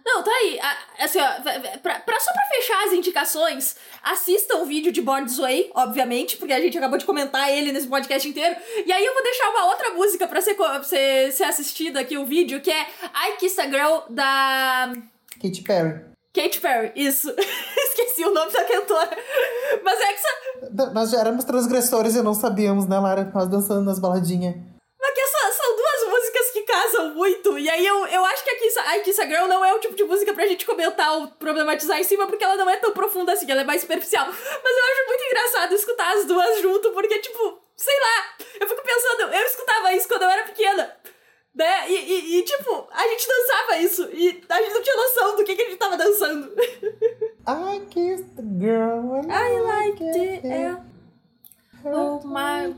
Não, 0.05 0.23
tá 0.25 0.31
aí. 0.31 0.59
Assim, 0.99 1.21
ó, 1.21 1.79
pra, 1.81 2.01
pra- 2.01 2.21
só 2.21 2.33
pra 2.33 2.43
fechar 2.47 2.87
as 2.87 2.93
indicações, 2.93 3.77
assistam 4.03 4.57
o 4.57 4.67
vídeo 4.67 4.91
de 4.91 5.01
Born 5.01 5.27
This 5.27 5.39
Way, 5.39 5.71
obviamente, 5.75 6.37
porque 6.37 6.53
a 6.53 6.61
gente 6.61 6.77
acabou 6.77 6.99
de 6.99 7.05
comentar 7.05 7.53
ele 7.53 7.71
nesse 7.71 7.87
podcast 7.87 8.29
inteiro. 8.29 8.57
E 8.85 8.91
aí 8.93 9.05
eu 9.05 9.15
vou 9.15 9.23
deixar 9.23 9.51
uma 9.51 9.67
outra 9.67 9.95
música 9.95 10.27
pra 10.27 10.41
ser, 10.41 10.55
pra 10.55 10.83
ser, 10.83 11.31
ser 11.33 11.45
assistida 11.45 12.01
aqui, 12.01 12.19
o 12.19 12.27
vídeo, 12.27 12.61
que 12.61 12.71
é 12.71 12.83
I 12.83 13.37
Kissed 13.39 13.61
a 13.61 13.71
Girl, 13.71 13.99
da 14.11 14.93
Katy 15.41 15.63
Perry. 15.63 16.18
Katy 16.43 16.61
Perry. 16.61 16.93
Isso. 16.95 17.35
Esqueci 17.89 18.25
o 18.25 18.33
nome 18.33 18.53
da 18.53 18.65
cantora. 18.65 19.17
Mas 19.83 20.01
é 20.01 20.07
que 20.07 20.15
essa, 20.15 20.91
Nós 20.93 21.11
já 21.11 21.21
éramos 21.21 21.45
transgressores 21.45 22.15
e 22.15 22.23
não 22.23 22.35
sabíamos, 22.35 22.87
né, 22.87 22.99
Lara? 22.99 23.31
Nós 23.35 23.49
dançando 23.49 23.83
nas 23.83 23.99
baladinhas. 23.99 24.55
mas 25.01 25.15
que 25.15 25.21
essa- 25.21 25.53
são 25.53 25.77
duas 25.77 26.11
músicas 26.19 26.51
que 26.53 26.63
casam 26.63 27.15
muito. 27.15 27.59
E 27.59 27.69
aí 27.69 27.87
eu, 27.87 28.07
eu 28.07 28.25
acho 28.25 28.45
que 28.45 28.51
a 28.51 28.59
Kiss, 28.59 28.79
a 28.79 28.99
Kiss 29.01 29.21
a 29.21 29.27
Girl 29.27 29.47
não 29.49 29.65
é 29.65 29.75
o 29.75 29.79
tipo 29.81 29.95
de 29.97 30.05
música 30.05 30.33
pra 30.33 30.47
gente 30.47 30.65
comentar 30.67 31.13
ou 31.19 31.29
problematizar 31.29 31.99
em 31.99 32.05
cima, 32.05 32.27
porque 32.27 32.45
ela 32.45 32.57
não 32.57 32.69
é 32.71 32.77
tão 32.77 32.93
profunda 32.93 33.33
assim, 33.33 33.51
ela 33.51 33.63
é 33.63 33.65
mais 33.65 33.81
superficial. 33.81 34.27
Mas 34.27 34.37
eu 34.77 34.85
acho 34.85 35.07
muito 35.07 35.25
engraçado 35.25 35.75
escutar 35.75 36.13
as 36.17 36.25
duas 36.27 36.61
junto, 36.61 36.91
porque, 36.93 37.19
tipo, 37.19 37.59
sei 37.77 37.95
lá, 38.01 38.47
eu 38.61 38.69
fico 38.69 38.83
pensando, 38.83 39.35
eu 39.35 39.45
escutava 39.47 39.93
isso 39.93 40.09
quando 40.09 40.23
eu 40.23 40.31
era 40.31 40.43
pequena. 40.45 40.97
Né? 41.59 41.91
E, 41.91 41.95
e- 41.95 42.39
e, 42.39 42.43
tipo, 42.45 42.87
a 42.93 43.03
gente 43.09 43.27
dançava 43.27 43.79
isso. 43.79 44.03
E 44.13 44.45
a 44.49 44.63
gente 44.63 44.75
não 44.75 44.83
tinha 44.83 44.97
noção 44.97 45.37
do 45.37 45.43
que, 45.45 45.57
que 45.57 45.63
a 45.63 45.65
gente 45.71 45.77
tava 45.77 45.97
dançando. 45.97 46.53
I 47.49 47.81
kissed 47.91 48.37
the 48.37 48.43
girl 48.43 49.15
and 49.15 49.27
I 49.29 49.61
like 49.61 50.05
it. 50.05 50.47
it. 50.47 50.81
Oh 51.85 52.21
my 52.25 52.77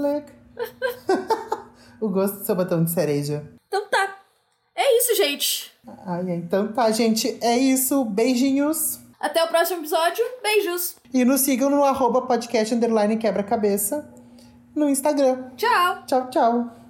like... 0.00 0.32
o 2.00 2.08
gosto 2.08 2.38
do 2.38 2.44
seu 2.46 2.54
batom 2.54 2.84
de 2.84 2.90
cereja. 2.90 3.46
Então 3.68 3.86
tá. 3.90 4.16
É 4.74 4.96
isso, 4.98 5.14
gente. 5.14 5.72
Ai, 6.06 6.30
ai, 6.30 6.36
então 6.36 6.72
tá, 6.72 6.90
gente. 6.90 7.36
É 7.42 7.58
isso. 7.58 8.02
Beijinhos. 8.06 8.98
Até 9.20 9.44
o 9.44 9.48
próximo 9.48 9.80
episódio. 9.80 10.24
Beijos. 10.42 10.96
E 11.12 11.22
nos 11.22 11.42
sigam 11.42 11.68
no 11.68 11.84
arroba 11.84 12.22
podcast 12.22 12.74
underline 12.74 13.18
quebra-cabeça 13.18 14.10
no 14.74 14.88
Instagram. 14.88 15.50
Tchau. 15.56 16.06
Tchau, 16.06 16.30
tchau. 16.30 16.81